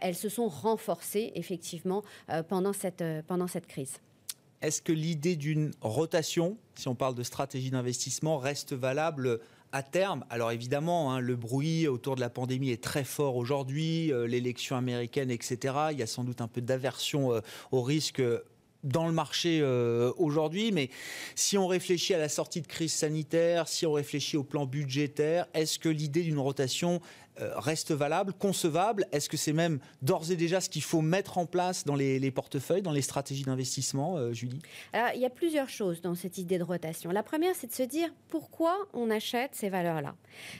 elles 0.00 0.14
se 0.14 0.28
sont 0.28 0.48
renforcées, 0.48 1.32
effectivement, 1.34 2.02
euh, 2.30 2.42
pendant, 2.42 2.72
cette, 2.72 3.04
pendant 3.26 3.46
cette 3.46 3.66
crise. 3.66 3.98
Est-ce 4.62 4.80
que 4.80 4.92
l'idée 4.92 5.36
d'une 5.36 5.72
rotation, 5.80 6.56
si 6.74 6.88
on 6.88 6.94
parle 6.94 7.14
de 7.14 7.22
stratégie 7.22 7.70
d'investissement, 7.70 8.38
reste 8.38 8.72
valable 8.72 9.40
à 9.74 9.82
terme, 9.82 10.22
alors 10.28 10.52
évidemment, 10.52 11.12
hein, 11.12 11.18
le 11.18 11.34
bruit 11.34 11.88
autour 11.88 12.14
de 12.14 12.20
la 12.20 12.28
pandémie 12.28 12.70
est 12.70 12.82
très 12.82 13.04
fort 13.04 13.36
aujourd'hui, 13.36 14.12
l'élection 14.28 14.76
américaine, 14.76 15.30
etc. 15.30 15.74
Il 15.92 15.98
y 15.98 16.02
a 16.02 16.06
sans 16.06 16.24
doute 16.24 16.42
un 16.42 16.46
peu 16.46 16.60
d'aversion 16.60 17.40
au 17.70 17.82
risque 17.82 18.22
dans 18.82 19.06
le 19.06 19.12
marché 19.12 19.60
euh, 19.62 20.12
aujourd'hui, 20.16 20.72
mais 20.72 20.90
si 21.34 21.56
on 21.56 21.66
réfléchit 21.66 22.14
à 22.14 22.18
la 22.18 22.28
sortie 22.28 22.60
de 22.60 22.66
crise 22.66 22.92
sanitaire, 22.92 23.68
si 23.68 23.86
on 23.86 23.92
réfléchit 23.92 24.36
au 24.36 24.42
plan 24.42 24.66
budgétaire, 24.66 25.46
est-ce 25.54 25.78
que 25.78 25.88
l'idée 25.88 26.22
d'une 26.22 26.38
rotation 26.38 27.00
reste 27.38 27.92
valable, 27.92 28.32
concevable? 28.32 29.06
Est-ce 29.12 29.28
que 29.28 29.36
c'est 29.36 29.52
même 29.52 29.78
d'ores 30.02 30.30
et 30.30 30.36
déjà 30.36 30.60
ce 30.60 30.68
qu'il 30.68 30.82
faut 30.82 31.00
mettre 31.00 31.38
en 31.38 31.46
place 31.46 31.84
dans 31.84 31.94
les, 31.94 32.30
portefeuilles, 32.30 32.82
dans 32.82 32.92
les 32.92 33.02
stratégies 33.02 33.44
d'investissement, 33.44 34.16
euh, 34.16 34.32
Julie? 34.32 34.60
Alors, 34.92 35.10
il 35.14 35.20
y 35.20 35.24
a 35.24 35.30
plusieurs 35.30 35.68
choses 35.68 36.00
dans 36.00 36.14
cette 36.14 36.38
idée 36.38 36.58
de 36.58 36.64
rotation. 36.64 37.10
La 37.10 37.22
première, 37.22 37.54
c'est 37.54 37.66
de 37.66 37.74
se 37.74 37.82
dire 37.82 38.08
pourquoi 38.28 38.76
on 38.92 39.10
achète 39.10 39.54
ces 39.54 39.68
valeurs-là? 39.68 40.14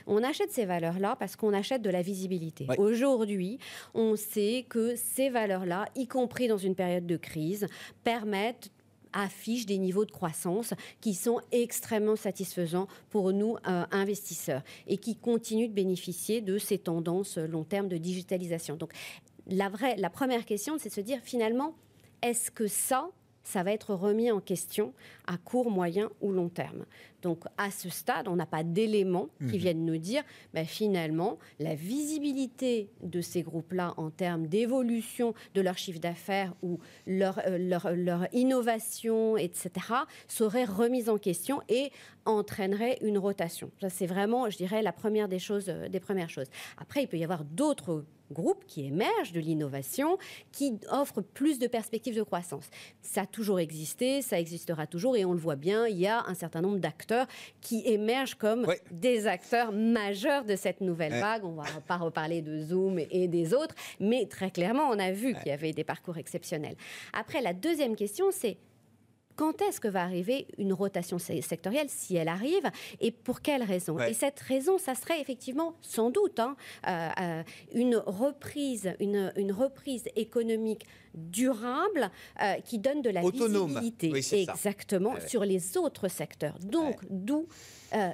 On 0.07 0.23
achète 0.23 0.51
ces 0.51 0.65
valeurs-là 0.65 1.15
parce 1.17 1.35
qu'on 1.35 1.53
achète 1.53 1.81
de 1.81 1.89
la 1.89 2.01
visibilité. 2.01 2.67
Aujourd'hui, 2.77 3.59
on 3.93 4.15
sait 4.15 4.65
que 4.67 4.95
ces 4.95 5.29
valeurs-là, 5.29 5.85
y 5.95 6.07
compris 6.07 6.47
dans 6.47 6.57
une 6.57 6.75
période 6.75 7.05
de 7.05 7.17
crise, 7.17 7.67
permettent 8.03 8.71
affiche 9.13 9.65
des 9.65 9.77
niveaux 9.77 10.05
de 10.05 10.11
croissance 10.11 10.73
qui 11.01 11.13
sont 11.13 11.39
extrêmement 11.51 12.15
satisfaisants 12.15 12.87
pour 13.09 13.31
nous, 13.33 13.57
euh, 13.67 13.85
investisseurs, 13.91 14.63
et 14.87 14.97
qui 14.97 15.15
continuent 15.15 15.69
de 15.69 15.73
bénéficier 15.73 16.41
de 16.41 16.57
ces 16.57 16.77
tendances 16.77 17.37
long 17.37 17.63
terme 17.63 17.87
de 17.87 17.97
digitalisation. 17.97 18.75
Donc, 18.75 18.91
la, 19.47 19.69
vraie, 19.69 19.95
la 19.97 20.09
première 20.09 20.45
question, 20.45 20.77
c'est 20.77 20.89
de 20.89 20.93
se 20.93 21.01
dire 21.01 21.19
finalement, 21.23 21.75
est-ce 22.21 22.51
que 22.51 22.67
ça, 22.67 23.09
ça 23.43 23.63
va 23.63 23.71
être 23.71 23.93
remis 23.93 24.31
en 24.31 24.39
question 24.39 24.93
à 25.27 25.37
court, 25.37 25.69
moyen 25.69 26.09
ou 26.21 26.31
long 26.31 26.49
terme. 26.49 26.85
Donc 27.21 27.45
à 27.57 27.71
ce 27.71 27.89
stade, 27.89 28.27
on 28.27 28.35
n'a 28.35 28.45
pas 28.45 28.63
d'éléments 28.63 29.29
qui 29.39 29.55
mhm. 29.55 29.57
viennent 29.57 29.85
nous 29.85 29.97
dire 29.97 30.23
ben, 30.53 30.65
finalement 30.65 31.39
la 31.59 31.73
visibilité 31.73 32.89
de 33.01 33.21
ces 33.21 33.41
groupes-là 33.41 33.93
en 33.97 34.09
termes 34.09 34.47
d'évolution 34.47 35.33
de 35.55 35.61
leur 35.61 35.77
chiffre 35.77 35.99
d'affaires 35.99 36.53
ou 36.61 36.79
leur, 37.07 37.39
euh, 37.47 37.57
leur, 37.57 37.91
leur, 37.95 38.27
innovation, 38.33 39.37
etc., 39.37 39.71
serait 40.27 40.65
remise 40.65 41.09
en 41.09 41.17
question 41.17 41.61
et 41.69 41.91
entraînerait 42.25 42.97
une 43.01 43.17
rotation. 43.17 43.71
Ça, 43.81 43.89
c'est 43.89 44.07
vraiment, 44.07 44.49
je 44.49 44.57
dirais, 44.57 44.81
la 44.81 44.91
première 44.91 45.27
des 45.27 45.39
choses, 45.39 45.69
euh, 45.69 45.87
des 45.87 45.99
premières 45.99 46.29
choses. 46.29 46.47
Après, 46.77 47.03
il 47.03 47.07
peut 47.07 47.17
y 47.17 47.23
avoir 47.23 47.43
d'autres 47.43 48.05
groupes 48.31 48.65
qui 48.67 48.85
émergent 48.85 49.31
de 49.31 49.39
l'innovation, 49.39 50.17
qui 50.51 50.73
offrent 50.91 51.21
plus 51.21 51.59
de 51.59 51.67
perspectives 51.67 52.15
de 52.15 52.23
croissance. 52.23 52.69
Ça 53.01 53.21
a 53.21 53.25
toujours 53.25 53.59
existé, 53.59 54.21
ça 54.21 54.39
existera 54.39 54.87
toujours, 54.87 55.12
et 55.15 55.25
on 55.25 55.33
le 55.33 55.39
voit 55.39 55.55
bien, 55.55 55.87
il 55.87 55.97
y 55.97 56.07
a 56.07 56.23
un 56.27 56.33
certain 56.33 56.61
nombre 56.61 56.79
d'acteurs 56.79 57.27
qui 57.61 57.83
émergent 57.85 58.35
comme 58.35 58.65
des 58.91 59.27
acteurs 59.27 59.71
majeurs 59.71 60.45
de 60.45 60.55
cette 60.55 60.81
nouvelle 60.81 61.13
vague. 61.13 61.43
On 61.45 61.51
ne 61.51 61.57
va 61.57 61.81
pas 61.87 61.97
reparler 61.97 62.41
de 62.41 62.59
Zoom 62.59 62.99
et 62.99 63.27
des 63.27 63.53
autres, 63.53 63.75
mais 63.99 64.25
très 64.25 64.51
clairement, 64.51 64.89
on 64.89 64.99
a 64.99 65.11
vu 65.11 65.33
qu'il 65.35 65.47
y 65.47 65.51
avait 65.51 65.73
des 65.73 65.83
parcours 65.83 66.17
exceptionnels. 66.17 66.75
Après, 67.13 67.41
la 67.41 67.53
deuxième 67.53 67.95
question, 67.95 68.25
c'est 68.31 68.57
quand 69.35 69.61
est-ce 69.61 69.79
que 69.79 69.87
va 69.87 70.03
arriver 70.03 70.47
une 70.57 70.73
rotation 70.73 71.17
sectorielle, 71.19 71.87
si 71.89 72.15
elle 72.15 72.27
arrive, 72.27 72.69
et 72.99 73.11
pour 73.11 73.41
quelle 73.41 73.63
raison? 73.63 73.99
Et 73.99 74.13
cette 74.13 74.39
raison, 74.39 74.77
ça 74.77 74.95
serait 74.95 75.19
effectivement, 75.21 75.75
sans 75.81 76.09
doute, 76.09 76.39
hein, 76.39 76.55
euh, 76.87 77.09
euh, 77.19 77.43
une 77.73 77.95
reprise, 77.95 78.93
une, 78.99 79.31
reprise 79.51 80.05
économique 80.15 80.85
durable 81.13 82.09
euh, 82.41 82.55
qui 82.65 82.79
donne 82.79 83.01
de 83.01 83.09
la 83.09 83.21
visibilité, 83.21 84.11
exactement, 84.41 85.15
sur 85.27 85.45
les 85.45 85.77
autres 85.77 86.07
secteurs. 86.07 86.57
Donc, 86.59 86.99
d'où 87.09 87.47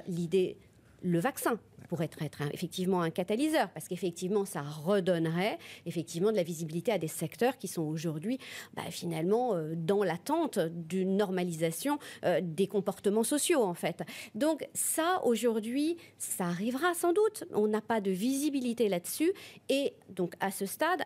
l'idée, 0.06 0.56
le 1.02 1.18
vaccin 1.18 1.58
pourrait 1.88 2.08
être, 2.20 2.42
effectivement 2.52 3.02
un 3.02 3.10
catalyseur, 3.10 3.68
parce 3.70 3.88
qu'effectivement, 3.88 4.44
ça 4.44 4.62
redonnerait 4.62 5.58
effectivement 5.86 6.30
de 6.30 6.36
la 6.36 6.44
visibilité 6.44 6.92
à 6.92 6.98
des 6.98 7.08
secteurs 7.08 7.58
qui 7.58 7.66
sont 7.66 7.82
aujourd'hui 7.82 8.38
bah, 8.74 8.84
finalement 8.90 9.56
euh, 9.56 9.74
dans 9.74 10.04
l'attente 10.04 10.60
d'une 10.60 11.16
normalisation 11.16 11.98
euh, 12.24 12.40
des 12.40 12.68
comportements 12.68 13.24
sociaux, 13.24 13.64
en 13.64 13.74
fait. 13.74 14.04
Donc 14.36 14.68
ça, 14.72 15.20
aujourd'hui, 15.24 15.96
ça 16.16 16.44
arrivera 16.44 16.94
sans 16.94 17.12
doute. 17.12 17.42
On 17.52 17.66
n'a 17.66 17.80
pas 17.80 18.00
de 18.00 18.12
visibilité 18.12 18.88
là-dessus. 18.88 19.32
Et 19.68 19.92
donc, 20.10 20.34
à 20.38 20.52
ce 20.52 20.66
stade, 20.66 21.02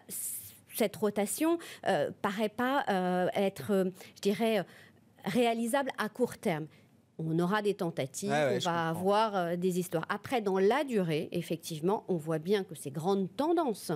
cette 0.74 0.96
rotation 0.96 1.58
euh, 1.86 2.10
paraît 2.20 2.48
pas 2.48 2.84
euh, 2.88 3.28
être, 3.34 3.90
je 4.16 4.20
dirais, 4.20 4.66
réalisable 5.24 5.90
à 5.96 6.08
court 6.08 6.36
terme 6.36 6.66
on 7.18 7.38
aura 7.38 7.62
des 7.62 7.74
tentatives, 7.74 8.32
on 8.32 8.58
va 8.58 8.88
avoir 8.88 9.36
euh, 9.36 9.56
des 9.56 9.78
histoires. 9.78 10.04
Après, 10.08 10.40
dans 10.40 10.58
la 10.58 10.84
durée, 10.84 11.28
effectivement, 11.32 12.04
on 12.08 12.16
voit 12.16 12.38
bien 12.38 12.64
que 12.64 12.74
ces 12.74 12.90
grandes 12.90 13.28
tendances 13.36 13.92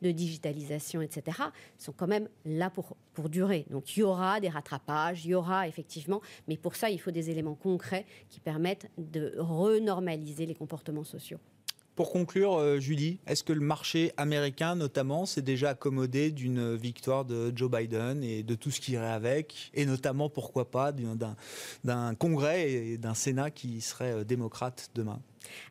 de 0.00 0.10
digitalisation, 0.10 1.02
etc., 1.02 1.38
sont 1.76 1.92
quand 1.92 2.06
même 2.06 2.28
là 2.44 2.70
pour, 2.70 2.96
pour 3.14 3.28
durer. 3.28 3.66
Donc 3.70 3.96
il 3.96 4.00
y 4.00 4.02
aura 4.02 4.40
des 4.40 4.48
rattrapages, 4.48 5.24
il 5.24 5.30
y 5.30 5.34
aura 5.34 5.68
effectivement, 5.68 6.20
mais 6.48 6.56
pour 6.56 6.74
ça, 6.76 6.90
il 6.90 6.98
faut 6.98 7.10
des 7.10 7.30
éléments 7.30 7.54
concrets 7.54 8.06
qui 8.30 8.40
permettent 8.40 8.90
de 8.98 9.34
renormaliser 9.38 10.46
les 10.46 10.54
comportements 10.54 11.04
sociaux. 11.04 11.38
Pour 11.94 12.10
conclure, 12.10 12.54
euh, 12.54 12.80
Julie, 12.80 13.18
est-ce 13.26 13.44
que 13.44 13.52
le 13.52 13.60
marché 13.60 14.12
américain, 14.16 14.76
notamment, 14.76 15.26
s'est 15.26 15.42
déjà 15.42 15.70
accommodé 15.70 16.30
d'une 16.30 16.74
victoire 16.74 17.26
de 17.26 17.52
Joe 17.54 17.70
Biden 17.70 18.24
et 18.24 18.42
de 18.42 18.54
tout 18.54 18.70
ce 18.70 18.80
qui 18.80 18.92
irait 18.92 19.12
avec, 19.12 19.70
et 19.74 19.84
notamment, 19.84 20.30
pourquoi 20.30 20.70
pas, 20.70 20.92
d'un 21.84 22.14
Congrès 22.14 22.70
et 22.70 22.96
d'un 22.96 23.12
Sénat 23.12 23.50
qui 23.50 23.82
serait 23.82 24.12
euh, 24.12 24.24
démocrate 24.24 24.90
demain? 24.94 25.20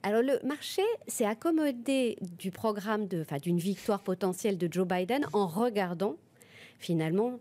Alors 0.04 0.22
le 0.22 0.40
marché 0.46 0.84
s'est 1.08 1.26
accommodé 1.26 2.18
du 2.38 2.52
programme 2.52 3.08
d'une 3.08 3.58
victoire 3.58 4.02
potentielle 4.02 4.58
de 4.58 4.72
Joe 4.72 4.88
Biden 4.88 5.26
en 5.34 5.48
regardant 5.48 6.18
finalement 6.78 7.40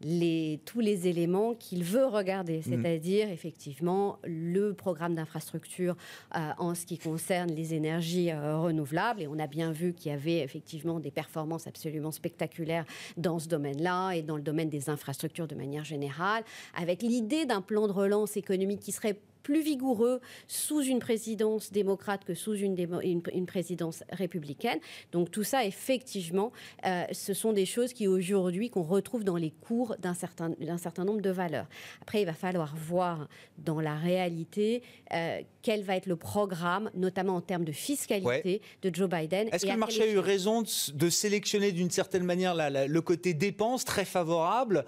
tous 0.00 0.80
les 0.80 1.08
éléments 1.08 1.54
qu'il 1.54 1.82
veut 1.84 2.06
regarder, 2.06 2.58
mm. 2.58 2.62
c'est-à-dire 2.62 3.30
effectivement 3.30 4.18
le 4.24 4.74
programme 4.74 5.14
d'infrastructure 5.14 5.96
euh, 6.34 6.50
en 6.58 6.74
ce 6.74 6.84
qui 6.84 6.98
concerne 6.98 7.50
les 7.50 7.74
énergies 7.74 8.30
euh, 8.30 8.58
renouvelables. 8.58 9.22
Et 9.22 9.26
on 9.26 9.38
a 9.38 9.46
bien 9.46 9.72
vu 9.72 9.94
qu'il 9.94 10.12
y 10.12 10.14
avait 10.14 10.38
effectivement 10.40 11.00
des 11.00 11.10
performances 11.10 11.66
absolument 11.66 12.10
spectaculaires 12.10 12.84
dans 13.16 13.38
ce 13.38 13.48
domaine-là 13.48 14.12
et 14.12 14.22
dans 14.22 14.36
le 14.36 14.42
domaine 14.42 14.68
des 14.68 14.90
infrastructures 14.90 15.46
de 15.46 15.54
manière 15.54 15.84
générale, 15.84 16.44
avec 16.74 17.02
l'idée 17.02 17.46
d'un 17.46 17.62
plan 17.62 17.86
de 17.86 17.92
relance 17.92 18.36
économique 18.36 18.80
qui 18.80 18.92
serait 18.92 19.18
plus 19.46 19.62
vigoureux 19.62 20.20
sous 20.48 20.82
une 20.82 20.98
présidence 20.98 21.70
démocrate 21.70 22.24
que 22.24 22.34
sous 22.34 22.54
une, 22.54 22.74
une, 23.04 23.46
présidence 23.46 24.02
républicaine. 24.10 24.80
Donc 25.12 25.30
tout 25.30 25.44
ça, 25.44 25.64
effectivement, 25.64 26.50
euh, 26.84 27.04
ce 27.12 27.32
sont 27.32 27.52
des 27.52 27.64
choses 27.64 27.92
qui 27.92 28.08
aujourd'hui 28.08 28.70
qu'on 28.70 28.82
retrouve 28.82 29.22
dans 29.22 29.36
les 29.36 29.52
cours 29.52 29.94
d'un 30.00 30.14
certain, 30.14 30.50
certain 30.78 31.04
nombre 31.04 31.20
de 31.20 31.30
valeurs. 31.30 31.68
Après, 32.02 32.22
il 32.22 32.24
va 32.24 32.34
falloir 32.34 32.74
voir 32.74 33.28
dans 33.58 33.80
la 33.80 33.94
réalité 33.94 34.82
euh, 35.12 35.40
quel 35.62 35.84
va 35.84 35.94
être 35.94 36.06
le 36.06 36.16
programme, 36.16 36.90
notamment 36.96 37.36
en 37.36 37.40
termes 37.40 37.64
de 37.64 37.70
fiscalité 37.70 38.60
de 38.82 38.92
Joe 38.92 39.08
Biden. 39.08 39.48
Est-ce 39.52 39.64
que 39.64 39.70
le 39.70 39.76
marché 39.76 40.02
a 40.02 40.10
eu 40.10 40.18
raison 40.18 40.62
de, 40.62 41.08
sélectionner 41.08 41.70
d'une 41.70 41.92
certaine 41.92 42.24
manière 42.24 42.56
le 42.56 43.00
côté 43.00 43.32
dépenses 43.32 43.84
très 43.84 44.04
favorable 44.04 44.84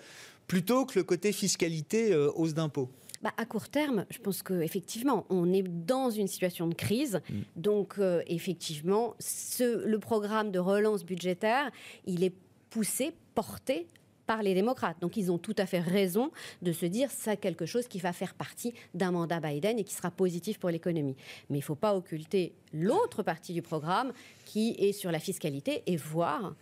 plutôt 0.48 0.84
que 0.84 0.98
le 0.98 1.04
côté 1.04 1.30
fiscalité 1.30 2.12
euh, 2.12 2.32
hausse 2.34 2.54
d'impôts? 2.54 2.90
Bah, 3.22 3.32
à 3.36 3.44
court 3.44 3.68
terme, 3.68 4.04
je 4.10 4.18
pense 4.18 4.42
qu'effectivement, 4.42 5.26
on 5.28 5.52
est 5.52 5.62
dans 5.62 6.10
une 6.10 6.28
situation 6.28 6.66
de 6.66 6.74
crise. 6.74 7.20
Mm. 7.28 7.34
Donc, 7.56 7.94
euh, 7.98 8.22
effectivement, 8.26 9.14
ce, 9.18 9.84
le 9.84 9.98
programme 9.98 10.50
de 10.50 10.58
relance 10.58 11.04
budgétaire, 11.04 11.70
il 12.06 12.22
est 12.22 12.34
poussé, 12.70 13.12
porté 13.34 13.86
par 14.28 14.42
les 14.42 14.52
démocrates. 14.52 14.98
Donc 15.00 15.16
ils 15.16 15.32
ont 15.32 15.38
tout 15.38 15.54
à 15.56 15.64
fait 15.64 15.80
raison 15.80 16.30
de 16.60 16.70
se 16.72 16.84
dire 16.84 17.10
c'est 17.10 17.38
quelque 17.38 17.64
chose 17.64 17.88
qui 17.88 17.98
va 17.98 18.12
faire 18.12 18.34
partie 18.34 18.74
d'un 18.92 19.10
mandat 19.10 19.40
Biden 19.40 19.78
et 19.78 19.84
qui 19.84 19.94
sera 19.94 20.10
positif 20.10 20.58
pour 20.58 20.68
l'économie. 20.68 21.16
Mais 21.48 21.56
il 21.56 21.60
ne 21.60 21.64
faut 21.64 21.74
pas 21.74 21.96
occulter 21.96 22.52
l'autre 22.74 23.22
partie 23.22 23.54
du 23.54 23.62
programme 23.62 24.12
qui 24.44 24.76
est 24.78 24.92
sur 24.92 25.10
la 25.10 25.18
fiscalité 25.18 25.82
et 25.86 25.96
voir 25.96 26.54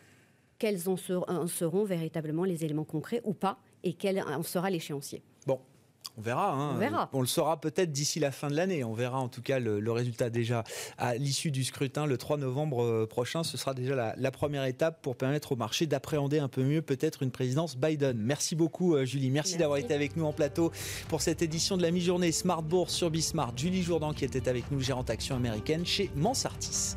quels 0.59 0.89
en 0.89 0.97
seront 1.49 1.85
véritablement 1.85 2.45
les 2.45 2.65
éléments 2.65 2.85
concrets 2.85 3.21
ou 3.25 3.35
pas 3.35 3.59
et 3.83 3.95
quel 3.95 4.23
en 4.23 4.45
sera 4.45 4.71
l'échéancier. 4.71 5.23
On 6.19 6.23
verra, 6.23 6.53
hein. 6.53 6.73
on 6.75 6.79
verra. 6.79 7.11
On 7.13 7.21
le 7.21 7.27
saura 7.27 7.61
peut-être 7.61 7.93
d'ici 7.93 8.21
la 8.21 8.31
fin 8.31 8.49
de 8.49 8.55
l'année. 8.55 8.85
On 8.85 8.95
verra 8.95 9.19
en 9.19 9.29
tout 9.29 9.43
cas 9.43 9.59
le, 9.59 9.93
résultat 9.93 10.31
déjà 10.31 10.65
à 10.99 11.15
l'issue 11.17 11.51
du 11.51 11.63
scrutin 11.65 12.07
le 12.07 12.17
3 12.17 12.39
novembre 12.39 12.83
euh, 12.83 13.07
prochain. 13.07 13.45
Ce 13.45 13.57
sera 13.59 13.75
déjà 13.75 14.15
la, 14.17 14.31
première 14.31 14.65
étape 14.65 15.03
pour 15.03 15.17
permettre 15.17 15.53
au 15.53 15.57
marché 15.57 15.87
d'appréhender 15.87 16.39
un 16.39 16.49
peu 16.49 16.63
mieux 16.63 16.83
peut-être 16.83 17.23
une 17.23 17.31
présidence 17.31 17.77
Biden. 17.77 18.17
Merci 18.19 18.57
beaucoup 18.57 18.95
euh, 18.95 19.05
Julie. 19.05 19.31
Merci, 19.31 19.57
d'avoir 19.57 19.79
été 19.79 19.95
avec 19.95 20.17
nous 20.17 20.25
en 20.25 20.33
plateau 20.33 20.73
pour 21.09 21.21
cette 21.21 21.43
édition 21.43 21.77
de 21.77 21.83
la 21.83 21.91
mi-journée 21.91 22.33
Smart 22.33 22.63
Bourse 22.63 22.95
sur 22.95 23.11
Bismart. 23.11 23.53
Julie 23.57 23.83
Jourdan 23.83 24.13
qui 24.13 24.25
était 24.25 24.49
avec 24.49 24.71
nous, 24.71 24.81
gérante 24.81 25.11
action 25.11 25.37
américaine 25.37 25.85
chez 25.85 26.11
Mansartis. 26.15 26.97